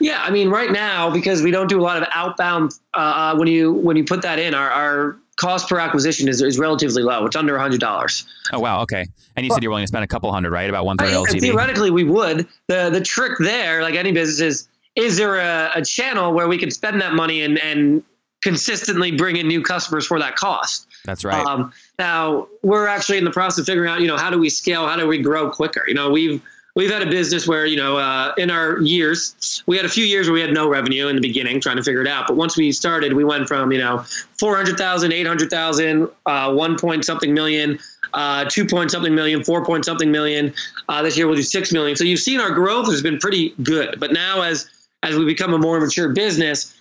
Yeah, 0.00 0.22
I 0.22 0.30
mean, 0.30 0.50
right 0.50 0.70
now 0.70 1.10
because 1.10 1.42
we 1.42 1.50
don't 1.50 1.68
do 1.68 1.80
a 1.80 1.82
lot 1.82 2.00
of 2.00 2.06
outbound. 2.12 2.78
Uh, 2.92 3.34
when 3.34 3.48
you 3.48 3.72
when 3.72 3.96
you 3.96 4.04
put 4.04 4.22
that 4.22 4.38
in, 4.38 4.54
our, 4.54 4.70
our 4.70 5.18
cost 5.36 5.68
per 5.68 5.78
acquisition 5.78 6.28
is, 6.28 6.40
is 6.40 6.58
relatively 6.58 7.02
low. 7.02 7.26
It's 7.26 7.36
under 7.36 7.58
hundred 7.58 7.80
dollars. 7.80 8.24
Oh 8.52 8.60
wow, 8.60 8.82
okay. 8.82 9.06
And 9.36 9.44
you 9.44 9.52
said 9.52 9.62
you're 9.62 9.70
willing 9.70 9.84
to 9.84 9.88
spend 9.88 10.04
a 10.04 10.08
couple 10.08 10.32
hundred, 10.32 10.52
right? 10.52 10.68
About 10.68 10.84
one 10.84 10.96
third 10.96 11.10
LTV. 11.10 11.40
Theoretically, 11.40 11.90
we 11.90 12.04
would. 12.04 12.46
the 12.68 12.90
The 12.90 13.00
trick 13.00 13.38
there, 13.38 13.82
like 13.82 13.94
any 13.94 14.12
business, 14.12 14.40
is 14.40 14.68
is 14.96 15.16
there 15.16 15.36
a, 15.36 15.72
a 15.74 15.84
channel 15.84 16.32
where 16.32 16.48
we 16.48 16.58
can 16.58 16.70
spend 16.70 17.00
that 17.00 17.14
money 17.14 17.42
and 17.42 17.58
and 17.58 18.02
consistently 18.42 19.10
bring 19.10 19.36
in 19.36 19.48
new 19.48 19.62
customers 19.62 20.06
for 20.06 20.18
that 20.18 20.36
cost? 20.36 20.86
That's 21.04 21.24
right. 21.24 21.44
Um, 21.44 21.72
now 21.98 22.46
we're 22.62 22.86
actually 22.86 23.18
in 23.18 23.24
the 23.24 23.30
process 23.30 23.60
of 23.60 23.66
figuring 23.66 23.90
out, 23.90 24.00
you 24.00 24.06
know, 24.06 24.18
how 24.18 24.30
do 24.30 24.38
we 24.38 24.50
scale? 24.50 24.86
How 24.86 24.96
do 24.96 25.06
we 25.06 25.18
grow 25.18 25.50
quicker? 25.50 25.84
You 25.88 25.94
know, 25.94 26.10
we've 26.10 26.42
we've 26.74 26.90
had 26.90 27.02
a 27.02 27.06
business 27.06 27.46
where, 27.46 27.66
you 27.66 27.76
know, 27.76 27.96
uh, 27.96 28.34
in 28.36 28.50
our 28.50 28.80
years, 28.80 29.62
we 29.66 29.76
had 29.76 29.86
a 29.86 29.88
few 29.88 30.04
years 30.04 30.26
where 30.26 30.34
we 30.34 30.40
had 30.40 30.52
no 30.52 30.68
revenue 30.68 31.08
in 31.08 31.16
the 31.16 31.22
beginning, 31.22 31.60
trying 31.60 31.76
to 31.76 31.82
figure 31.82 32.00
it 32.00 32.08
out. 32.08 32.26
But 32.26 32.36
once 32.36 32.56
we 32.56 32.72
started, 32.72 33.12
we 33.12 33.24
went 33.24 33.48
from, 33.48 33.72
you 33.72 33.78
know, 33.78 34.04
400,000, 34.38 35.12
800,000, 35.12 36.08
uh, 36.26 36.52
one 36.52 36.76
point 36.76 37.04
something 37.04 37.32
million, 37.32 37.78
uh, 38.12 38.44
two 38.48 38.66
point 38.66 38.90
something 38.90 39.14
million, 39.14 39.44
four 39.44 39.64
point 39.64 39.84
something 39.84 40.10
million. 40.10 40.52
Uh, 40.88 41.02
this 41.02 41.16
year 41.16 41.26
we'll 41.26 41.36
do 41.36 41.42
six 41.42 41.72
million. 41.72 41.96
So 41.96 42.04
you've 42.04 42.20
seen 42.20 42.40
our 42.40 42.50
growth 42.50 42.86
has 42.86 43.02
been 43.02 43.18
pretty 43.18 43.54
good. 43.62 43.98
But 44.00 44.12
now 44.12 44.42
as 44.42 44.68
as 45.02 45.16
we 45.16 45.26
become 45.26 45.52
a 45.52 45.58
more 45.58 45.80
mature 45.80 46.08
business, 46.08 46.74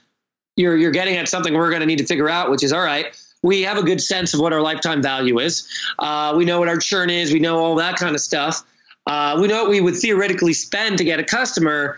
you're 0.56 0.78
you're 0.78 0.92
getting 0.92 1.18
at 1.18 1.28
something 1.28 1.54
we're 1.54 1.70
going 1.70 1.82
to 1.82 1.86
need 1.86 1.98
to 1.98 2.06
figure 2.06 2.30
out, 2.30 2.50
which 2.52 2.64
is 2.64 2.72
all 2.72 2.84
right. 2.84 3.08
We 3.42 3.64
have 3.64 3.78
a 3.78 3.84
good 3.84 4.00
sense 4.00 4.34
of 4.34 4.40
what 4.40 4.54
our 4.54 4.62
lifetime 4.62 5.02
value 5.02 5.40
is. 5.40 5.68
Uh, 6.00 6.34
we 6.38 6.46
know 6.46 6.60
what 6.60 6.70
our 6.70 6.78
churn 6.78 7.10
is. 7.10 7.34
We 7.34 7.40
know 7.40 7.58
all 7.58 7.76
that 7.76 7.98
kind 7.98 8.16
of 8.16 8.22
stuff. 8.22 8.64
Uh, 9.06 9.38
we 9.42 9.48
know 9.48 9.64
what 9.64 9.70
we 9.70 9.82
would 9.82 9.96
theoretically 9.96 10.54
spend 10.54 10.98
to 10.98 11.04
get 11.04 11.20
a 11.20 11.24
customer. 11.24 11.98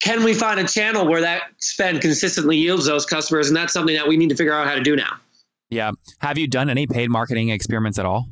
Can 0.00 0.24
we 0.24 0.34
find 0.34 0.60
a 0.60 0.66
channel 0.66 1.06
where 1.06 1.22
that 1.22 1.42
spend 1.58 2.00
consistently 2.00 2.56
yields 2.56 2.86
those 2.86 3.06
customers? 3.06 3.48
And 3.48 3.56
that's 3.56 3.72
something 3.72 3.94
that 3.94 4.08
we 4.08 4.16
need 4.16 4.30
to 4.30 4.36
figure 4.36 4.52
out 4.52 4.66
how 4.66 4.74
to 4.74 4.82
do 4.82 4.96
now. 4.96 5.18
Yeah. 5.68 5.92
Have 6.20 6.38
you 6.38 6.46
done 6.46 6.70
any 6.70 6.86
paid 6.86 7.10
marketing 7.10 7.50
experiments 7.50 7.98
at 7.98 8.06
all? 8.06 8.28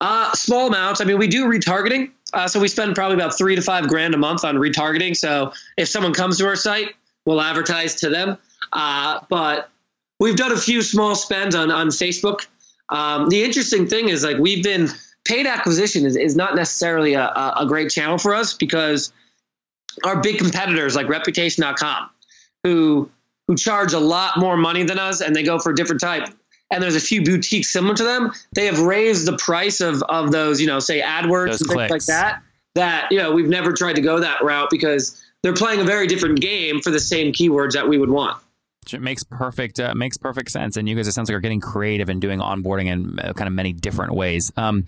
Uh, 0.00 0.32
small 0.32 0.66
amounts. 0.66 1.00
I 1.00 1.04
mean, 1.04 1.18
we 1.18 1.28
do 1.28 1.46
retargeting. 1.46 2.10
Uh, 2.32 2.48
so 2.48 2.58
we 2.58 2.66
spend 2.66 2.94
probably 2.94 3.14
about 3.14 3.36
three 3.36 3.54
to 3.54 3.62
five 3.62 3.88
grand 3.88 4.14
a 4.14 4.18
month 4.18 4.44
on 4.44 4.56
retargeting. 4.56 5.16
So 5.16 5.52
if 5.76 5.88
someone 5.88 6.14
comes 6.14 6.38
to 6.38 6.46
our 6.46 6.56
site, 6.56 6.94
we'll 7.24 7.40
advertise 7.40 7.94
to 7.96 8.08
them. 8.08 8.38
Uh, 8.72 9.20
but 9.28 9.70
we've 10.18 10.36
done 10.36 10.50
a 10.50 10.56
few 10.56 10.82
small 10.82 11.14
spends 11.14 11.54
on 11.54 11.70
on 11.70 11.88
Facebook. 11.88 12.46
Um, 12.88 13.28
the 13.28 13.44
interesting 13.44 13.86
thing 13.86 14.08
is 14.08 14.24
like 14.24 14.38
we've 14.38 14.64
been 14.64 14.88
paid 15.24 15.46
acquisition 15.46 16.04
is, 16.04 16.16
is 16.16 16.36
not 16.36 16.54
necessarily 16.54 17.14
a, 17.14 17.32
a 17.56 17.64
great 17.66 17.90
channel 17.90 18.18
for 18.18 18.34
us 18.34 18.54
because 18.54 19.12
our 20.04 20.20
big 20.20 20.38
competitors 20.38 20.96
like 20.96 21.08
reputation.com 21.08 22.08
who 22.64 23.10
who 23.48 23.56
charge 23.56 23.92
a 23.92 23.98
lot 23.98 24.38
more 24.38 24.56
money 24.56 24.82
than 24.84 24.98
us 24.98 25.20
and 25.20 25.34
they 25.34 25.42
go 25.42 25.58
for 25.58 25.72
a 25.72 25.74
different 25.74 26.00
type 26.00 26.28
and 26.70 26.82
there's 26.82 26.96
a 26.96 27.00
few 27.00 27.22
boutiques 27.22 27.70
similar 27.70 27.94
to 27.94 28.04
them 28.04 28.32
they 28.54 28.66
have 28.66 28.80
raised 28.80 29.26
the 29.26 29.36
price 29.36 29.80
of 29.80 30.02
of 30.04 30.32
those 30.32 30.60
you 30.60 30.66
know 30.66 30.80
say 30.80 31.00
adwords 31.00 31.50
Those 31.50 31.60
and 31.62 31.70
things 31.70 31.90
like 31.90 32.04
that 32.06 32.42
that 32.74 33.10
you 33.10 33.18
know 33.18 33.32
we've 33.32 33.48
never 33.48 33.72
tried 33.72 33.96
to 33.96 34.02
go 34.02 34.18
that 34.20 34.42
route 34.42 34.70
because 34.70 35.22
they're 35.42 35.52
playing 35.52 35.80
a 35.80 35.84
very 35.84 36.06
different 36.06 36.40
game 36.40 36.80
for 36.80 36.90
the 36.90 37.00
same 37.00 37.32
keywords 37.32 37.72
that 37.72 37.88
we 37.88 37.98
would 37.98 38.10
want 38.10 38.41
It 38.92 39.00
makes 39.00 39.22
perfect 39.22 39.80
uh, 39.80 39.94
makes 39.94 40.16
perfect 40.16 40.50
sense, 40.50 40.76
and 40.76 40.88
you 40.88 40.96
guys 40.96 41.08
it 41.08 41.12
sounds 41.12 41.28
like 41.28 41.36
are 41.36 41.40
getting 41.40 41.60
creative 41.60 42.08
and 42.08 42.20
doing 42.20 42.40
onboarding 42.40 42.86
in 42.86 43.18
uh, 43.18 43.32
kind 43.32 43.48
of 43.48 43.54
many 43.54 43.72
different 43.72 44.14
ways. 44.14 44.52
Um, 44.56 44.84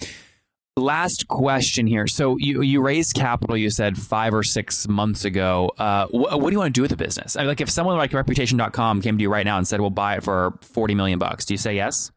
last 0.77 1.29
question 1.29 1.87
here. 1.87 2.07
So 2.07 2.37
you 2.39 2.63
you 2.63 2.81
raised 2.81 3.15
capital, 3.15 3.57
you 3.57 3.71
said 3.71 3.97
five 3.97 4.35
or 4.35 4.43
six 4.43 4.89
months 4.89 5.25
ago. 5.25 5.71
Uh, 5.79 6.07
wh- 6.09 6.39
what 6.39 6.47
do 6.47 6.53
you 6.53 6.59
want 6.59 6.75
to 6.75 6.79
do 6.79 6.83
with 6.83 6.91
the 6.91 6.97
business? 6.97 7.37
I 7.37 7.41
mean, 7.41 7.49
like 7.49 7.61
if 7.61 7.71
someone 7.71 7.97
like 7.97 8.13
Reputation.com 8.13 9.01
came 9.01 9.17
to 9.19 9.23
you 9.23 9.31
right 9.31 9.45
now 9.45 9.59
and 9.59 9.67
said, 9.67 9.81
"We'll 9.81 9.91
buy 9.91 10.17
it 10.17 10.25
for 10.25 10.59
forty 10.61 10.95
million 10.95 11.19
bucks," 11.19 11.45
do 11.45 11.55
you 11.55 11.59
say 11.59 11.77
yes? 11.77 12.11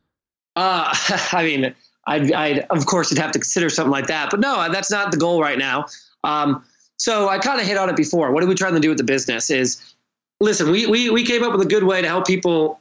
Uh, 0.56 0.94
I 1.32 1.44
mean, 1.44 1.76
I'd, 2.08 2.32
I'd, 2.32 2.60
of 2.70 2.86
course, 2.86 3.12
you'd 3.12 3.20
have 3.20 3.32
to 3.34 3.40
consider 3.40 3.70
something 3.70 3.92
like 3.92 4.08
that, 4.08 4.32
but 4.32 4.40
no, 4.40 4.72
that's 4.72 4.90
not 4.90 5.12
the 5.12 5.18
goal 5.18 5.42
right 5.42 5.58
now. 5.58 5.86
Um, 6.24 6.64
so 6.98 7.30
I 7.30 7.38
kind 7.38 7.62
of 7.62 7.68
hit 7.68 7.78
on 7.78 7.90
it 7.90 7.96
before. 7.96 8.32
What 8.32 8.44
are 8.44 8.48
we 8.48 8.56
trying 8.56 8.74
to 8.74 8.80
do 8.80 8.90
with 8.90 8.98
the 8.98 9.04
business? 9.04 9.52
Is 9.52 9.96
listen, 10.40 10.72
we, 10.72 10.88
we 10.88 11.10
we 11.10 11.24
came 11.24 11.44
up 11.44 11.52
with 11.52 11.62
a 11.62 11.70
good 11.70 11.84
way 11.84 12.02
to 12.02 12.08
help 12.08 12.28
people 12.28 12.80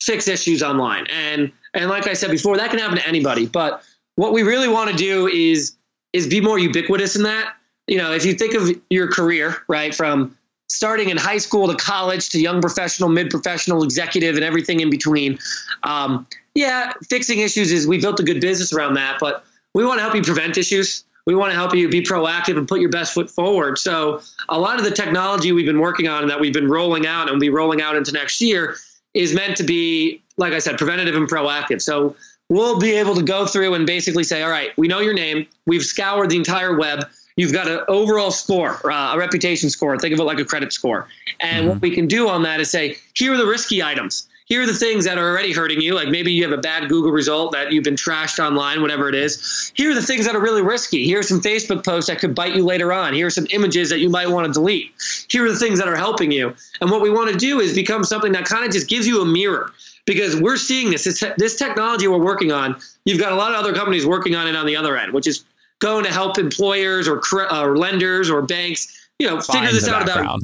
fix 0.00 0.28
issues 0.28 0.62
online, 0.62 1.06
and 1.08 1.52
and 1.72 1.88
like 1.88 2.06
I 2.06 2.14
said 2.14 2.30
before, 2.30 2.56
that 2.56 2.70
can 2.70 2.78
happen 2.78 2.96
to 2.96 3.06
anybody. 3.06 3.46
But 3.46 3.82
what 4.16 4.32
we 4.32 4.42
really 4.42 4.68
want 4.68 4.90
to 4.90 4.96
do 4.96 5.28
is 5.28 5.76
is 6.12 6.26
be 6.26 6.40
more 6.40 6.58
ubiquitous 6.58 7.16
in 7.16 7.24
that. 7.24 7.54
You 7.86 7.98
know, 7.98 8.12
if 8.12 8.24
you 8.24 8.34
think 8.34 8.54
of 8.54 8.70
your 8.88 9.08
career, 9.08 9.56
right, 9.68 9.94
from 9.94 10.36
starting 10.68 11.10
in 11.10 11.16
high 11.16 11.38
school 11.38 11.68
to 11.68 11.76
college 11.76 12.30
to 12.30 12.40
young 12.40 12.60
professional, 12.60 13.08
mid 13.08 13.30
professional, 13.30 13.82
executive, 13.82 14.36
and 14.36 14.44
everything 14.44 14.80
in 14.80 14.90
between. 14.90 15.38
Um, 15.82 16.26
yeah, 16.54 16.92
fixing 17.08 17.40
issues 17.40 17.72
is 17.72 17.86
we 17.86 18.00
built 18.00 18.20
a 18.20 18.22
good 18.22 18.40
business 18.40 18.72
around 18.72 18.94
that, 18.94 19.18
but 19.20 19.44
we 19.74 19.84
want 19.84 19.98
to 19.98 20.02
help 20.02 20.14
you 20.14 20.22
prevent 20.22 20.56
issues. 20.56 21.04
We 21.26 21.34
want 21.34 21.52
to 21.52 21.54
help 21.56 21.74
you 21.74 21.88
be 21.88 22.02
proactive 22.02 22.58
and 22.58 22.68
put 22.68 22.80
your 22.80 22.90
best 22.90 23.14
foot 23.14 23.30
forward. 23.30 23.78
So 23.78 24.20
a 24.48 24.58
lot 24.58 24.78
of 24.78 24.84
the 24.84 24.90
technology 24.90 25.52
we've 25.52 25.66
been 25.66 25.80
working 25.80 26.06
on 26.06 26.22
and 26.22 26.30
that 26.30 26.38
we've 26.38 26.52
been 26.52 26.68
rolling 26.68 27.06
out 27.06 27.22
and 27.22 27.32
will 27.32 27.40
be 27.40 27.48
rolling 27.48 27.80
out 27.80 27.96
into 27.96 28.12
next 28.12 28.40
year 28.40 28.76
is 29.14 29.32
meant 29.34 29.56
to 29.56 29.62
be, 29.62 30.22
like 30.36 30.52
I 30.52 30.58
said, 30.58 30.76
preventative 30.76 31.14
and 31.14 31.28
proactive. 31.28 31.80
So 31.80 32.14
we'll 32.50 32.78
be 32.78 32.92
able 32.92 33.14
to 33.14 33.22
go 33.22 33.46
through 33.46 33.74
and 33.74 33.86
basically 33.86 34.24
say, 34.24 34.42
all 34.42 34.50
right, 34.50 34.76
we 34.76 34.86
know 34.86 35.00
your 35.00 35.14
name. 35.14 35.46
We've 35.66 35.84
scoured 35.84 36.28
the 36.30 36.36
entire 36.36 36.76
web. 36.76 37.08
You've 37.36 37.52
got 37.52 37.68
an 37.68 37.80
overall 37.88 38.30
score, 38.30 38.78
uh, 38.90 39.14
a 39.14 39.18
reputation 39.18 39.70
score. 39.70 39.98
Think 39.98 40.12
of 40.14 40.20
it 40.20 40.24
like 40.24 40.38
a 40.38 40.44
credit 40.44 40.72
score. 40.72 41.08
And 41.40 41.68
what 41.68 41.80
we 41.80 41.90
can 41.90 42.06
do 42.06 42.28
on 42.28 42.42
that 42.42 42.60
is 42.60 42.70
say, 42.70 42.98
here 43.14 43.32
are 43.32 43.36
the 43.36 43.46
risky 43.46 43.82
items. 43.82 44.28
Here 44.46 44.62
are 44.62 44.66
the 44.66 44.74
things 44.74 45.06
that 45.06 45.16
are 45.16 45.26
already 45.26 45.52
hurting 45.52 45.80
you. 45.80 45.94
Like 45.94 46.08
maybe 46.08 46.30
you 46.30 46.42
have 46.42 46.52
a 46.52 46.60
bad 46.60 46.88
Google 46.88 47.10
result 47.10 47.52
that 47.52 47.72
you've 47.72 47.84
been 47.84 47.94
trashed 47.94 48.38
online, 48.38 48.82
whatever 48.82 49.08
it 49.08 49.14
is. 49.14 49.72
Here 49.74 49.90
are 49.90 49.94
the 49.94 50.02
things 50.02 50.26
that 50.26 50.36
are 50.36 50.40
really 50.40 50.60
risky. 50.60 51.04
Here 51.04 51.20
are 51.20 51.22
some 51.22 51.40
Facebook 51.40 51.82
posts 51.82 52.10
that 52.10 52.18
could 52.18 52.34
bite 52.34 52.54
you 52.54 52.62
later 52.62 52.92
on. 52.92 53.14
Here 53.14 53.26
are 53.26 53.30
some 53.30 53.46
images 53.52 53.88
that 53.88 54.00
you 54.00 54.10
might 54.10 54.28
want 54.28 54.46
to 54.46 54.52
delete. 54.52 54.92
Here 55.28 55.46
are 55.46 55.50
the 55.50 55.58
things 55.58 55.78
that 55.78 55.88
are 55.88 55.96
helping 55.96 56.30
you. 56.30 56.54
And 56.82 56.90
what 56.90 57.00
we 57.00 57.10
want 57.10 57.32
to 57.32 57.36
do 57.38 57.60
is 57.60 57.74
become 57.74 58.04
something 58.04 58.32
that 58.32 58.44
kind 58.44 58.66
of 58.66 58.70
just 58.70 58.88
gives 58.88 59.06
you 59.06 59.22
a 59.22 59.24
mirror 59.24 59.72
because 60.04 60.36
we're 60.38 60.58
seeing 60.58 60.90
this. 60.90 61.04
This, 61.04 61.24
this 61.38 61.56
technology 61.56 62.06
we're 62.06 62.18
working 62.18 62.52
on, 62.52 62.76
you've 63.06 63.20
got 63.20 63.32
a 63.32 63.36
lot 63.36 63.52
of 63.52 63.56
other 63.56 63.72
companies 63.72 64.04
working 64.04 64.34
on 64.34 64.46
it 64.46 64.56
on 64.56 64.66
the 64.66 64.76
other 64.76 64.98
end, 64.98 65.14
which 65.14 65.26
is 65.26 65.44
going 65.78 66.04
to 66.04 66.12
help 66.12 66.38
employers 66.38 67.08
or, 67.08 67.22
or 67.32 67.52
uh, 67.52 67.66
lenders 67.68 68.28
or 68.28 68.42
banks, 68.42 69.08
you 69.18 69.26
know, 69.26 69.40
figure 69.40 69.72
this 69.72 69.88
out 69.88 70.02
about 70.02 70.16
background. 70.16 70.42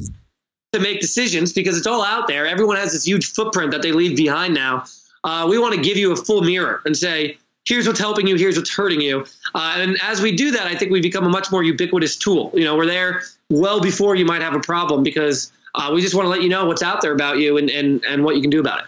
To 0.73 0.79
make 0.79 1.01
decisions 1.01 1.51
because 1.51 1.77
it's 1.77 1.87
all 1.87 2.03
out 2.03 2.27
there. 2.27 2.47
Everyone 2.47 2.77
has 2.77 2.93
this 2.93 3.05
huge 3.05 3.33
footprint 3.33 3.71
that 3.71 3.81
they 3.81 3.91
leave 3.91 4.15
behind 4.15 4.53
now. 4.53 4.85
Uh, 5.23 5.45
we 5.49 5.59
want 5.59 5.75
to 5.75 5.81
give 5.81 5.97
you 5.97 6.13
a 6.13 6.15
full 6.15 6.41
mirror 6.41 6.81
and 6.85 6.95
say, 6.95 7.37
here's 7.65 7.85
what's 7.85 7.99
helping 7.99 8.25
you, 8.25 8.35
here's 8.35 8.57
what's 8.57 8.73
hurting 8.73 9.01
you. 9.01 9.25
Uh, 9.53 9.75
and 9.77 9.97
as 10.01 10.21
we 10.21 10.35
do 10.35 10.51
that, 10.51 10.67
I 10.67 10.75
think 10.75 10.91
we 10.91 11.01
become 11.01 11.25
a 11.25 11.29
much 11.29 11.51
more 11.51 11.61
ubiquitous 11.61 12.15
tool. 12.15 12.51
You 12.53 12.63
know, 12.63 12.75
we're 12.75 12.85
there 12.85 13.21
well 13.49 13.81
before 13.81 14.15
you 14.15 14.25
might 14.25 14.41
have 14.41 14.55
a 14.55 14.61
problem 14.61 15.03
because 15.03 15.51
uh, 15.75 15.91
we 15.93 16.01
just 16.01 16.15
want 16.15 16.25
to 16.25 16.29
let 16.29 16.41
you 16.41 16.49
know 16.49 16.65
what's 16.65 16.81
out 16.81 17.01
there 17.01 17.13
about 17.13 17.37
you 17.37 17.57
and, 17.57 17.69
and, 17.69 18.03
and 18.05 18.23
what 18.23 18.35
you 18.35 18.41
can 18.41 18.49
do 18.49 18.59
about 18.59 18.79
it. 18.79 18.85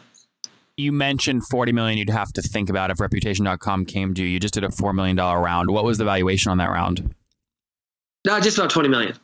You 0.78 0.91
mentioned 0.91 1.43
40 1.52 1.72
million 1.72 2.00
you'd 2.00 2.10
have 2.10 2.34
to 2.34 2.41
think 2.41 2.69
about 2.69 2.89
if 2.89 3.00
reputation.com 3.00 3.86
came 3.86 4.13
to 4.15 4.22
you. 4.24 4.28
You 4.28 4.39
just 4.39 4.56
did 4.56 4.63
a 4.63 4.72
4 4.72 4.93
million 4.93 5.15
dollar 5.15 5.39
round. 5.39 5.69
What 5.69 5.84
was 5.84 5.98
the 5.98 6.06
valuation 6.06 6.52
on 6.52 6.58
that 6.58 6.69
round? 6.69 7.13
No, 8.26 8.39
just 8.39 8.58
about 8.58 8.72
20 8.72 8.89
million. 8.89 9.15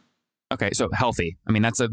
Okay, 0.52 0.72
so 0.74 0.90
healthy. 0.92 1.38
I 1.48 1.52
mean, 1.52 1.62
that's 1.62 1.80
a 1.80 1.90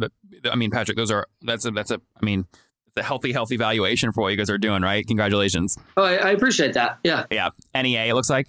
I 0.51 0.57
mean, 0.57 0.71
Patrick, 0.71 0.97
those 0.97 1.11
are 1.11 1.27
that's 1.42 1.64
a 1.66 1.71
that's 1.71 1.90
a 1.90 2.01
I 2.21 2.25
mean, 2.25 2.47
it's 2.87 2.97
a 2.97 3.03
healthy 3.03 3.33
healthy 3.33 3.57
valuation 3.57 4.12
for 4.12 4.23
what 4.23 4.29
you 4.29 4.37
guys 4.37 4.51
are 4.51 4.59
doing, 4.59 4.83
right? 4.83 5.07
Congratulations. 5.07 5.77
Oh, 5.97 6.05
I, 6.05 6.14
I 6.14 6.31
appreciate 6.31 6.75
that. 6.75 6.99
Yeah. 7.05 7.27
Yeah. 7.31 7.51
NEA 7.75 8.07
it 8.07 8.14
looks 8.14 8.31
like. 8.31 8.49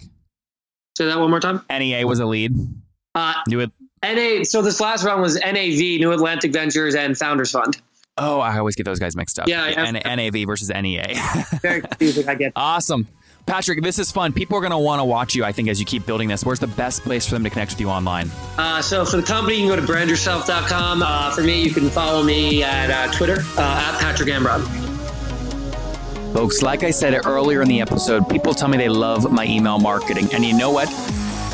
Say 0.96 1.04
that 1.06 1.18
one 1.18 1.30
more 1.30 1.40
time. 1.40 1.62
NEA 1.70 2.06
was 2.06 2.20
a 2.20 2.26
lead. 2.26 2.56
Uh, 3.14 3.34
Knew 3.46 3.60
it 3.60 3.70
NA. 4.02 4.44
So 4.44 4.62
this 4.62 4.80
last 4.80 5.04
round 5.04 5.22
was 5.22 5.34
NAV, 5.36 6.00
New 6.00 6.12
Atlantic 6.12 6.52
Ventures, 6.52 6.94
and 6.94 7.16
Founders 7.18 7.50
Fund. 7.50 7.80
Oh, 8.16 8.40
I 8.40 8.58
always 8.58 8.74
get 8.74 8.84
those 8.84 8.98
guys 8.98 9.14
mixed 9.14 9.38
up. 9.38 9.46
Yeah, 9.48 9.68
yeah. 9.68 9.86
N- 9.86 10.16
NAV 10.16 10.46
versus 10.46 10.70
NEA. 10.70 11.14
Very 11.62 11.82
confusing. 11.82 12.28
I 12.28 12.34
get. 12.34 12.52
awesome. 12.56 13.06
Patrick, 13.48 13.80
this 13.80 13.98
is 13.98 14.12
fun. 14.12 14.34
People 14.34 14.58
are 14.58 14.60
going 14.60 14.72
to 14.72 14.78
want 14.78 15.00
to 15.00 15.06
watch 15.06 15.34
you, 15.34 15.42
I 15.42 15.52
think, 15.52 15.68
as 15.68 15.80
you 15.80 15.86
keep 15.86 16.04
building 16.04 16.28
this. 16.28 16.44
Where's 16.44 16.58
the 16.58 16.66
best 16.66 17.02
place 17.02 17.24
for 17.24 17.32
them 17.32 17.44
to 17.44 17.48
connect 17.48 17.72
with 17.72 17.80
you 17.80 17.88
online? 17.88 18.30
Uh, 18.58 18.82
so 18.82 19.06
for 19.06 19.16
the 19.16 19.22
company, 19.22 19.54
you 19.54 19.66
can 19.66 19.74
go 19.74 19.86
to 19.86 19.90
brandyourself.com. 19.90 21.02
Uh, 21.02 21.34
for 21.34 21.40
me, 21.40 21.62
you 21.62 21.70
can 21.70 21.88
follow 21.88 22.22
me 22.22 22.62
at 22.62 22.90
uh, 22.90 23.10
Twitter 23.10 23.38
uh, 23.56 23.90
at 23.90 23.98
Patrick 24.00 24.28
Ambron. 24.28 24.66
Folks, 26.34 26.60
like 26.60 26.84
I 26.84 26.90
said 26.90 27.24
earlier 27.24 27.62
in 27.62 27.68
the 27.68 27.80
episode, 27.80 28.28
people 28.28 28.52
tell 28.52 28.68
me 28.68 28.76
they 28.76 28.90
love 28.90 29.32
my 29.32 29.46
email 29.46 29.78
marketing. 29.78 30.28
And 30.34 30.44
you 30.44 30.52
know 30.52 30.70
what? 30.70 30.90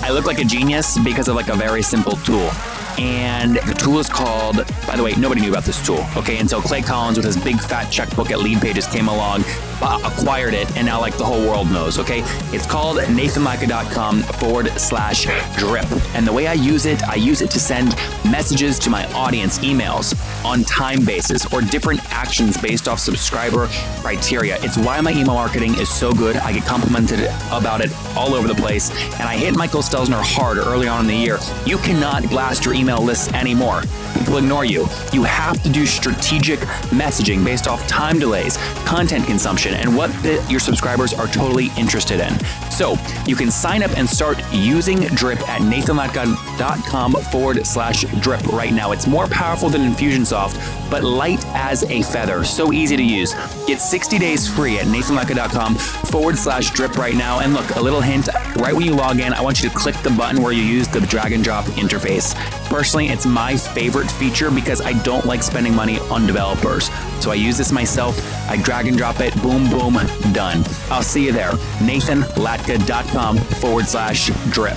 I 0.02 0.10
look 0.10 0.26
like 0.26 0.40
a 0.40 0.44
genius 0.44 0.98
because 0.98 1.28
of 1.28 1.36
like 1.36 1.48
a 1.48 1.54
very 1.54 1.82
simple 1.82 2.16
tool. 2.16 2.50
And 2.98 3.56
the 3.56 3.74
tool 3.74 4.00
is 4.00 4.08
called, 4.08 4.56
by 4.86 4.96
the 4.96 5.02
way, 5.02 5.14
nobody 5.14 5.40
knew 5.40 5.50
about 5.50 5.64
this 5.64 5.84
tool, 5.84 6.04
okay? 6.16 6.38
Until 6.38 6.60
Clay 6.60 6.82
Collins 6.82 7.18
with 7.18 7.26
his 7.26 7.36
big 7.36 7.60
fat 7.60 7.88
checkbook 7.90 8.30
at 8.30 8.40
Lead 8.40 8.60
Pages 8.60 8.86
came 8.86 9.08
along, 9.08 9.44
acquired 9.84 10.54
it, 10.54 10.74
and 10.76 10.86
now 10.86 11.00
like 11.00 11.16
the 11.16 11.24
whole 11.24 11.40
world 11.46 11.70
knows, 11.70 11.98
okay? 11.98 12.22
It's 12.52 12.66
called 12.66 12.98
nathanlatka.com 12.98 14.22
forward 14.22 14.68
slash 14.78 15.24
drip. 15.56 15.86
And 16.14 16.26
the 16.26 16.32
way 16.32 16.46
I 16.46 16.54
use 16.54 16.86
it, 16.86 17.02
I 17.08 17.16
use 17.16 17.42
it 17.42 17.50
to 17.50 17.60
send 17.60 17.94
messages 18.24 18.78
to 18.80 18.90
my 18.90 19.06
audience, 19.12 19.58
emails 19.58 20.14
on 20.44 20.64
time 20.64 21.04
basis, 21.04 21.52
or 21.52 21.60
different 21.60 22.00
actions 22.12 22.56
based 22.56 22.88
off 22.88 22.98
subscriber 22.98 23.68
criteria. 24.00 24.58
It's 24.62 24.76
why 24.76 25.00
my 25.00 25.12
email 25.12 25.34
marketing 25.34 25.74
is 25.78 25.88
so 25.88 26.12
good. 26.12 26.36
I 26.36 26.52
get 26.52 26.64
complimented 26.64 27.20
about 27.50 27.80
it 27.80 27.92
all 28.16 28.34
over 28.34 28.48
the 28.48 28.54
place. 28.54 28.90
And 29.14 29.22
I 29.22 29.36
hit 29.36 29.54
Michael 29.54 29.82
Stelzner 29.82 30.22
hard 30.22 30.58
early 30.58 30.88
on 30.88 31.02
in 31.02 31.06
the 31.06 31.16
year. 31.16 31.38
You 31.66 31.78
cannot 31.78 32.28
blast 32.30 32.64
your 32.64 32.74
email 32.74 33.02
lists 33.02 33.32
anymore. 33.32 33.82
People 34.18 34.38
ignore 34.38 34.64
you. 34.64 34.86
You 35.12 35.24
have 35.24 35.62
to 35.62 35.68
do 35.68 35.86
strategic 35.86 36.60
messaging 36.90 37.44
based 37.44 37.66
off 37.68 37.86
time 37.86 38.18
delays, 38.18 38.56
content 38.84 39.26
consumption, 39.26 39.73
and 39.74 39.96
what 39.96 40.10
the, 40.22 40.44
your 40.48 40.60
subscribers 40.60 41.12
are 41.12 41.26
totally 41.26 41.70
interested 41.76 42.20
in. 42.20 42.32
So 42.70 42.96
you 43.26 43.36
can 43.36 43.50
sign 43.50 43.82
up 43.82 43.90
and 43.96 44.08
start 44.08 44.38
using 44.52 45.00
Drip 45.00 45.40
at 45.48 45.60
nathanlatka.com 45.62 47.12
forward 47.12 47.66
slash 47.66 48.02
drip 48.20 48.44
right 48.48 48.72
now. 48.72 48.92
It's 48.92 49.06
more 49.06 49.26
powerful 49.26 49.68
than 49.68 49.82
Infusionsoft, 49.82 50.90
but 50.90 51.04
light 51.04 51.44
as 51.48 51.84
a 51.84 52.02
feather. 52.02 52.44
So 52.44 52.72
easy 52.72 52.96
to 52.96 53.02
use. 53.02 53.34
Get 53.66 53.80
60 53.80 54.18
days 54.18 54.48
free 54.48 54.78
at 54.78 54.86
nathanlatka.com 54.86 55.76
forward 55.76 56.36
slash 56.36 56.70
drip 56.70 56.96
right 56.96 57.14
now. 57.14 57.40
And 57.40 57.54
look, 57.54 57.68
a 57.76 57.80
little 57.80 58.00
hint 58.00 58.28
right 58.56 58.74
when 58.74 58.84
you 58.84 58.94
log 58.94 59.20
in, 59.20 59.32
I 59.32 59.40
want 59.40 59.62
you 59.62 59.68
to 59.68 59.74
click 59.74 59.96
the 60.02 60.10
button 60.10 60.42
where 60.42 60.52
you 60.52 60.62
use 60.62 60.88
the 60.88 61.00
drag 61.00 61.32
and 61.32 61.42
drop 61.42 61.64
interface. 61.66 62.34
Personally, 62.74 63.06
it's 63.06 63.24
my 63.24 63.56
favorite 63.56 64.10
feature 64.10 64.50
because 64.50 64.80
I 64.80 65.00
don't 65.04 65.24
like 65.26 65.44
spending 65.44 65.76
money 65.76 66.00
on 66.10 66.26
developers. 66.26 66.90
So 67.20 67.30
I 67.30 67.34
use 67.34 67.56
this 67.56 67.70
myself. 67.70 68.18
I 68.50 68.56
drag 68.56 68.88
and 68.88 68.98
drop 68.98 69.20
it, 69.20 69.32
boom, 69.42 69.70
boom, 69.70 69.94
done. 70.32 70.64
I'll 70.90 71.04
see 71.04 71.24
you 71.24 71.30
there. 71.30 71.52
NathanLatka.com 71.52 73.38
forward 73.38 73.86
slash 73.86 74.26
drip. 74.50 74.76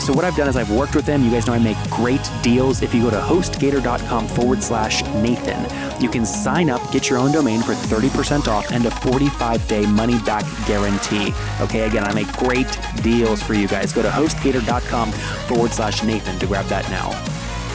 So 0.00 0.12
what 0.12 0.24
I've 0.24 0.36
done 0.36 0.48
is 0.48 0.56
I've 0.56 0.70
worked 0.70 0.94
with 0.94 1.04
them. 1.04 1.24
You 1.24 1.30
guys 1.30 1.46
know 1.46 1.52
I 1.52 1.58
make 1.58 1.76
great 1.90 2.30
deals. 2.42 2.82
If 2.82 2.94
you 2.94 3.02
go 3.02 3.10
to 3.10 3.18
hostgator.com 3.18 4.28
forward 4.28 4.62
slash 4.62 5.02
Nathan, 5.14 6.00
you 6.00 6.08
can 6.08 6.24
sign 6.24 6.70
up, 6.70 6.92
get 6.92 7.10
your 7.10 7.18
own 7.18 7.32
domain 7.32 7.60
for 7.62 7.72
30% 7.72 8.46
off 8.46 8.70
and 8.70 8.86
a 8.86 8.90
45 8.90 9.66
day 9.66 9.86
money 9.86 10.18
back 10.20 10.44
guarantee. 10.66 11.34
Okay, 11.60 11.86
again, 11.86 12.04
I 12.04 12.14
make 12.14 12.30
great 12.34 12.78
deals 13.02 13.42
for 13.42 13.54
you 13.54 13.66
guys. 13.66 13.92
Go 13.92 14.02
to 14.02 14.08
hostgator.com 14.08 15.10
forward 15.12 15.72
slash 15.72 16.02
Nathan 16.02 16.38
to 16.38 16.46
grab 16.46 16.66
that 16.66 16.88
now. 16.90 17.10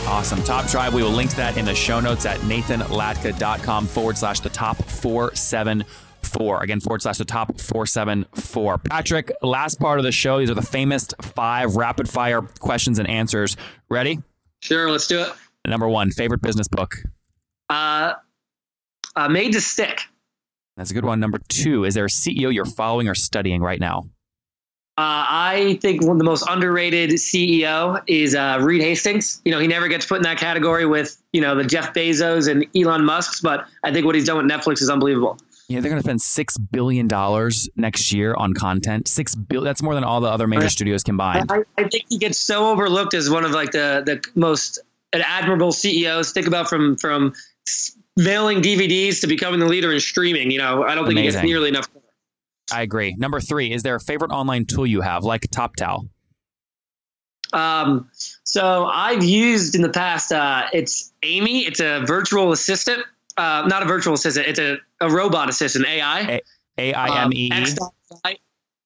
Awesome. 0.07 0.41
Top 0.43 0.67
Tribe, 0.67 0.93
we 0.93 1.03
will 1.03 1.11
link 1.11 1.35
that 1.35 1.57
in 1.57 1.65
the 1.65 1.75
show 1.75 1.99
notes 1.99 2.25
at 2.25 2.39
nathanlatka.com 2.39 3.87
forward 3.87 4.17
slash 4.17 4.39
the 4.39 4.49
top 4.49 4.77
four 4.83 5.33
seven 5.35 5.85
four. 6.25 6.63
Again, 6.63 6.79
forward 6.79 7.01
slash 7.01 7.17
the 7.17 7.25
top 7.25 7.59
four 7.59 7.85
seven 7.85 8.25
four. 8.33 8.77
Patrick, 8.77 9.31
last 9.41 9.79
part 9.79 9.99
of 9.99 10.03
the 10.03 10.11
show. 10.11 10.39
These 10.39 10.49
are 10.49 10.55
the 10.55 10.61
famous 10.61 11.07
five 11.21 11.75
rapid 11.75 12.09
fire 12.09 12.41
questions 12.41 12.99
and 12.99 13.09
answers. 13.09 13.57
Ready? 13.89 14.19
Sure, 14.61 14.89
let's 14.91 15.07
do 15.07 15.21
it. 15.21 15.33
Number 15.67 15.87
one, 15.87 16.11
favorite 16.11 16.41
business 16.41 16.67
book. 16.67 16.95
Uh, 17.69 18.13
uh, 19.15 19.29
made 19.29 19.53
to 19.53 19.61
stick. 19.61 20.01
That's 20.77 20.91
a 20.91 20.93
good 20.93 21.05
one. 21.05 21.19
Number 21.19 21.39
two, 21.47 21.85
is 21.85 21.93
there 21.93 22.05
a 22.05 22.09
CEO 22.09 22.53
you're 22.53 22.65
following 22.65 23.07
or 23.07 23.15
studying 23.15 23.61
right 23.61 23.79
now? 23.79 24.09
Uh, 24.97 25.25
I 25.27 25.79
think 25.81 26.01
one 26.01 26.11
of 26.11 26.17
the 26.17 26.25
most 26.25 26.45
underrated 26.47 27.11
CEO 27.11 28.03
is 28.07 28.35
uh, 28.35 28.59
Reed 28.61 28.81
Hastings. 28.81 29.41
You 29.45 29.51
know, 29.51 29.59
he 29.59 29.65
never 29.65 29.87
gets 29.87 30.05
put 30.05 30.17
in 30.17 30.23
that 30.23 30.37
category 30.37 30.85
with 30.85 31.21
you 31.33 31.41
know 31.41 31.55
the 31.55 31.63
Jeff 31.63 31.93
Bezos 31.93 32.49
and 32.49 32.65
Elon 32.75 33.05
Musk's, 33.05 33.41
but 33.41 33.65
I 33.83 33.91
think 33.91 34.05
what 34.05 34.15
he's 34.15 34.25
done 34.25 34.37
with 34.37 34.45
Netflix 34.45 34.81
is 34.81 34.89
unbelievable. 34.89 35.37
Yeah, 35.71 35.79
they're 35.79 35.89
going 35.89 36.01
to 36.01 36.05
spend 36.05 36.21
six 36.21 36.57
billion 36.57 37.07
dollars 37.07 37.69
next 37.75 38.11
year 38.13 38.33
on 38.35 38.53
content. 38.53 39.07
Six 39.07 39.35
billion. 39.35 39.65
That's 39.65 39.81
more 39.81 39.95
than 39.95 40.03
all 40.03 40.21
the 40.21 40.27
other 40.27 40.47
major 40.47 40.69
studios 40.69 41.03
combined. 41.03 41.51
I, 41.51 41.63
I 41.77 41.87
think 41.87 42.05
he 42.09 42.17
gets 42.17 42.37
so 42.37 42.69
overlooked 42.69 43.13
as 43.13 43.29
one 43.29 43.45
of 43.45 43.51
like 43.51 43.71
the 43.71 44.03
the 44.05 44.23
most 44.35 44.79
admirable 45.13 45.71
CEOs. 45.71 46.31
Think 46.31 46.47
about 46.47 46.67
from 46.67 46.97
from 46.97 47.33
mailing 48.17 48.61
DVDs 48.61 49.21
to 49.21 49.27
becoming 49.27 49.59
the 49.59 49.67
leader 49.67 49.91
in 49.91 49.99
streaming. 49.99 50.51
You 50.51 50.59
know, 50.59 50.83
I 50.83 50.95
don't 50.95 51.05
think 51.05 51.19
Amazing. 51.19 51.23
he 51.23 51.31
gets 51.31 51.43
nearly 51.43 51.69
enough. 51.69 51.87
I 52.71 52.81
agree. 52.81 53.15
Number 53.17 53.39
three, 53.39 53.71
is 53.71 53.83
there 53.83 53.95
a 53.95 53.99
favorite 53.99 54.31
online 54.31 54.65
tool 54.65 54.87
you 54.87 55.01
have, 55.01 55.23
like 55.23 55.41
TopTal? 55.49 56.07
Um, 57.53 58.09
so 58.43 58.85
I've 58.85 59.23
used 59.23 59.75
in 59.75 59.81
the 59.81 59.89
past. 59.89 60.31
Uh, 60.31 60.67
it's 60.71 61.11
Amy. 61.23 61.65
It's 61.65 61.79
a 61.79 62.03
virtual 62.05 62.51
assistant. 62.51 63.03
Uh, 63.41 63.67
not 63.67 63.81
a 63.81 63.85
virtual 63.85 64.13
assistant. 64.13 64.47
It's 64.47 64.59
a, 64.59 64.77
a 64.99 65.09
robot 65.09 65.49
assistant. 65.49 65.85
AI. 65.87 66.41
A 66.77 66.93
I 66.93 67.23
M 67.23 67.33
E 67.33 67.49
Um. 67.51 68.33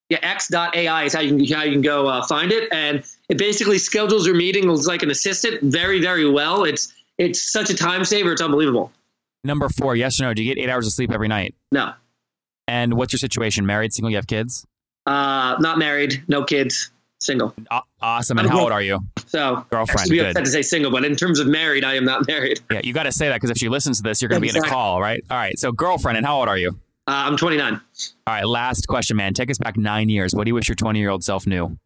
Yeah, 0.08 0.20
X.ai 0.22 1.04
is 1.06 1.13
how 1.13 1.20
you 1.22 1.36
can 1.36 1.58
how 1.58 1.63
you 1.63 1.72
can 1.72 1.82
go 1.82 2.08
uh, 2.08 2.24
find 2.28 2.52
it, 2.52 2.72
and 2.72 3.04
it 3.28 3.39
basically 3.39 3.80
schedules 3.80 4.28
your 4.28 4.36
meetings 4.36 4.86
like 4.86 5.02
an 5.02 5.10
assistant 5.10 5.63
very 5.63 6.00
very 6.00 6.30
well. 6.30 6.63
It's 6.63 6.94
it's 7.18 7.41
such 7.41 7.70
a 7.72 7.74
time 7.74 8.06
saver. 8.06 8.32
It's 8.34 8.41
unbelievable. 8.41 8.91
Number 9.44 9.68
four, 9.70 9.96
yes 9.96 10.20
or 10.20 10.26
no? 10.26 10.34
Do 10.36 10.44
you 10.44 10.54
get 10.54 10.62
eight 10.63 10.70
hours 10.70 10.86
of 10.88 10.94
sleep 10.94 11.12
every 11.12 11.28
night? 11.28 11.56
No, 11.72 11.94
And 12.68 12.94
what's 12.96 13.13
your 13.13 13.20
situation? 13.20 13.65
Married, 13.65 13.94
single? 13.94 14.10
You 14.12 14.18
have 14.18 14.28
kids? 14.28 14.65
uh, 15.08 15.56
not 15.60 15.78
married, 15.78 16.24
no 16.28 16.44
kids, 16.44 16.89
single. 17.19 17.54
Awesome. 18.01 18.38
And 18.39 18.49
how 18.49 18.62
old 18.62 18.71
are 18.71 18.82
you? 18.82 18.99
So 19.28 19.65
Girlfriend, 19.69 20.10
be 20.10 20.19
upset 20.19 20.45
to 20.45 20.51
say 20.51 20.62
single, 20.62 20.91
but 20.91 21.04
in 21.06 21.15
terms 21.15 21.39
of 21.39 21.47
married, 21.47 21.84
I 21.84 21.95
am 21.95 22.06
not 22.06 22.28
married. 22.28 22.60
Yeah, 22.71 22.82
you 22.84 22.93
got 22.93 23.04
to 23.04 23.12
say 23.12 23.28
that 23.28 23.36
because 23.36 23.49
if 23.49 23.58
she 23.58 23.69
listens 23.69 23.97
to 23.97 24.04
this, 24.04 24.21
you're 24.21 24.30
going 24.30 24.41
to 24.41 24.47
be 24.47 24.56
in 24.56 24.63
a 24.63 24.67
call, 24.67 25.01
right? 25.01 25.23
All 25.30 25.38
right. 25.38 25.58
So, 25.58 25.71
girlfriend, 25.71 26.17
and 26.17 26.25
how 26.25 26.39
old 26.39 26.47
are 26.47 26.58
you? 26.58 26.69
Uh, 27.08 27.12
I'm 27.28 27.38
29. 27.38 27.73
All 27.73 27.80
right. 28.28 28.45
Last 28.45 28.88
question, 28.88 29.17
man. 29.17 29.34
Take 29.34 29.51
us 29.51 29.58
back 29.58 29.78
nine 29.78 30.10
years. 30.10 30.34
What 30.34 30.45
do 30.45 30.49
you 30.49 30.56
wish 30.56 30.67
your 30.67 30.75
20 30.75 30.99
year 30.99 31.10
old 31.10 31.23
self 31.23 31.45
knew? 31.45 31.78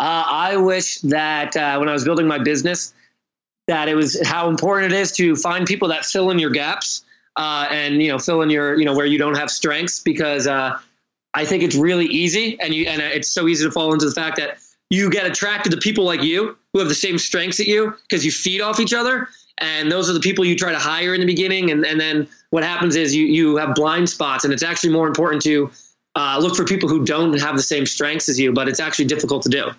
Uh, 0.00 0.24
I 0.26 0.56
wish 0.56 0.98
that 1.00 1.56
uh, 1.56 1.76
when 1.78 1.88
I 1.88 1.92
was 1.92 2.04
building 2.04 2.26
my 2.26 2.38
business, 2.38 2.94
that 3.68 3.88
it 3.88 3.94
was 3.94 4.20
how 4.26 4.48
important 4.48 4.92
it 4.92 4.98
is 4.98 5.12
to 5.12 5.36
find 5.36 5.66
people 5.66 5.88
that 5.88 6.04
fill 6.04 6.30
in 6.30 6.38
your 6.38 6.50
gaps 6.50 7.04
uh, 7.36 7.68
and 7.70 8.02
you 8.02 8.08
know 8.10 8.18
fill 8.18 8.42
in 8.42 8.50
your 8.50 8.78
you 8.78 8.84
know 8.84 8.94
where 8.94 9.06
you 9.06 9.18
don't 9.18 9.36
have 9.36 9.50
strengths 9.50 10.00
because 10.00 10.46
uh, 10.46 10.78
I 11.34 11.44
think 11.44 11.62
it's 11.62 11.76
really 11.76 12.06
easy 12.06 12.58
and 12.60 12.74
you 12.74 12.86
and 12.86 13.00
it's 13.00 13.28
so 13.28 13.46
easy 13.46 13.64
to 13.64 13.70
fall 13.70 13.92
into 13.92 14.06
the 14.06 14.14
fact 14.14 14.36
that 14.36 14.58
you 14.90 15.10
get 15.10 15.26
attracted 15.26 15.70
to 15.72 15.78
people 15.78 16.04
like 16.04 16.22
you 16.22 16.56
who 16.72 16.80
have 16.80 16.88
the 16.88 16.94
same 16.94 17.18
strengths 17.18 17.58
that 17.58 17.68
you 17.68 17.94
because 18.08 18.24
you 18.24 18.32
feed 18.32 18.60
off 18.60 18.80
each 18.80 18.92
other 18.92 19.28
and 19.58 19.90
those 19.90 20.10
are 20.10 20.12
the 20.12 20.20
people 20.20 20.44
you 20.44 20.56
try 20.56 20.72
to 20.72 20.78
hire 20.78 21.14
in 21.14 21.20
the 21.20 21.26
beginning 21.26 21.70
and, 21.70 21.84
and 21.86 22.00
then 22.00 22.28
what 22.50 22.64
happens 22.64 22.96
is 22.96 23.14
you 23.14 23.26
you 23.26 23.56
have 23.56 23.74
blind 23.74 24.08
spots 24.08 24.44
and 24.44 24.52
it's 24.52 24.62
actually 24.62 24.92
more 24.92 25.06
important 25.06 25.42
to 25.42 25.70
uh, 26.16 26.36
look 26.42 26.56
for 26.56 26.64
people 26.64 26.88
who 26.88 27.04
don't 27.04 27.38
have 27.38 27.56
the 27.56 27.62
same 27.62 27.86
strengths 27.86 28.28
as 28.28 28.38
you 28.38 28.52
but 28.52 28.68
it's 28.68 28.80
actually 28.80 29.04
difficult 29.04 29.42
to 29.42 29.48
do 29.48 29.70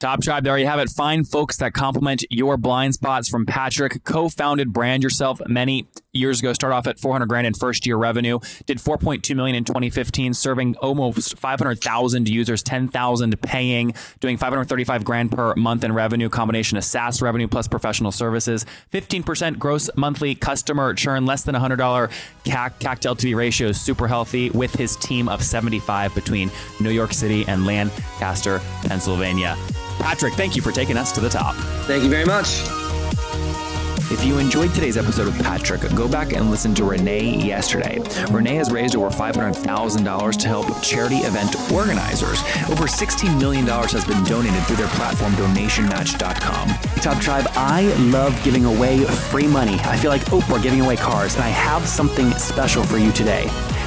Top 0.00 0.20
Tribe, 0.20 0.42
there 0.42 0.58
you 0.58 0.66
have 0.66 0.80
it. 0.80 0.90
Find 0.90 1.28
folks 1.28 1.58
that 1.58 1.74
complement 1.74 2.24
your 2.28 2.56
blind 2.56 2.94
spots 2.94 3.28
from 3.28 3.46
Patrick. 3.46 4.02
Co-founded 4.02 4.72
Brand 4.72 5.04
Yourself 5.04 5.40
many 5.46 5.86
years 6.12 6.40
ago. 6.40 6.52
Started 6.52 6.76
off 6.76 6.86
at 6.86 6.98
400 6.98 7.26
grand 7.28 7.46
in 7.46 7.54
first 7.54 7.86
year 7.86 7.96
revenue. 7.96 8.38
Did 8.66 8.78
4.2 8.78 9.34
million 9.34 9.56
in 9.56 9.64
2015, 9.64 10.34
serving 10.34 10.76
almost 10.76 11.38
500,000 11.38 12.28
users, 12.28 12.62
10,000 12.62 13.40
paying, 13.42 13.94
doing 14.20 14.36
535 14.36 15.04
grand 15.04 15.32
per 15.32 15.54
month 15.54 15.84
in 15.84 15.92
revenue. 15.92 16.28
Combination 16.28 16.76
of 16.78 16.84
SaaS 16.84 17.22
revenue 17.22 17.48
plus 17.48 17.68
professional 17.68 18.12
services. 18.12 18.66
15% 18.92 19.58
gross 19.58 19.88
monthly 19.96 20.34
customer 20.34 20.94
churn, 20.94 21.26
less 21.26 21.42
than 21.42 21.54
$100 21.54 22.10
CAC, 22.44 22.72
CAC 22.78 22.98
to 23.00 23.08
LTV 23.08 23.36
ratio 23.36 23.68
is 23.68 23.80
super 23.80 24.06
healthy 24.06 24.50
with 24.50 24.74
his 24.74 24.96
team 24.96 25.28
of 25.28 25.42
75 25.42 26.14
between 26.14 26.50
New 26.80 26.90
York 26.90 27.12
City 27.12 27.44
and 27.46 27.66
Lancaster, 27.66 28.60
Pennsylvania. 28.82 29.56
Patrick, 29.98 30.34
thank 30.34 30.56
you 30.56 30.62
for 30.62 30.72
taking 30.72 30.96
us 30.96 31.12
to 31.12 31.20
the 31.20 31.28
top. 31.28 31.54
thank 31.86 32.02
you 32.02 32.10
very 32.10 32.24
much 32.24 32.91
If 34.10 34.24
you 34.24 34.38
enjoyed 34.38 34.74
today's 34.74 34.96
episode 34.96 35.28
of 35.28 35.34
Patrick, 35.38 35.80
go 35.94 36.08
back 36.08 36.32
and 36.32 36.50
listen 36.50 36.74
to 36.74 36.84
Renee 36.84 37.36
yesterday. 37.36 37.98
Renee 38.30 38.56
has 38.56 38.70
raised 38.70 38.96
over 38.96 39.08
$500,000 39.08 40.36
to 40.38 40.48
help 40.48 40.82
charity 40.82 41.16
event 41.18 41.54
organizers. 41.72 42.40
Over 42.70 42.84
$16 42.84 43.38
million 43.38 43.66
has 43.66 44.04
been 44.04 44.22
donated 44.24 44.62
through 44.64 44.76
their 44.76 44.88
platform, 44.88 45.32
donationmatch.com. 45.32 46.68
Top 47.00 47.22
Tribe, 47.22 47.46
I 47.50 47.92
love 48.10 48.38
giving 48.44 48.64
away 48.64 49.04
free 49.04 49.46
money. 49.46 49.78
I 49.80 49.96
feel 49.96 50.10
like 50.10 50.22
Oprah 50.26 50.62
giving 50.62 50.80
away 50.80 50.96
cars, 50.96 51.34
and 51.34 51.44
I 51.44 51.48
have 51.48 51.86
something 51.86 52.30
special 52.32 52.82
for 52.82 52.98
you 52.98 53.12
today. 53.12 53.48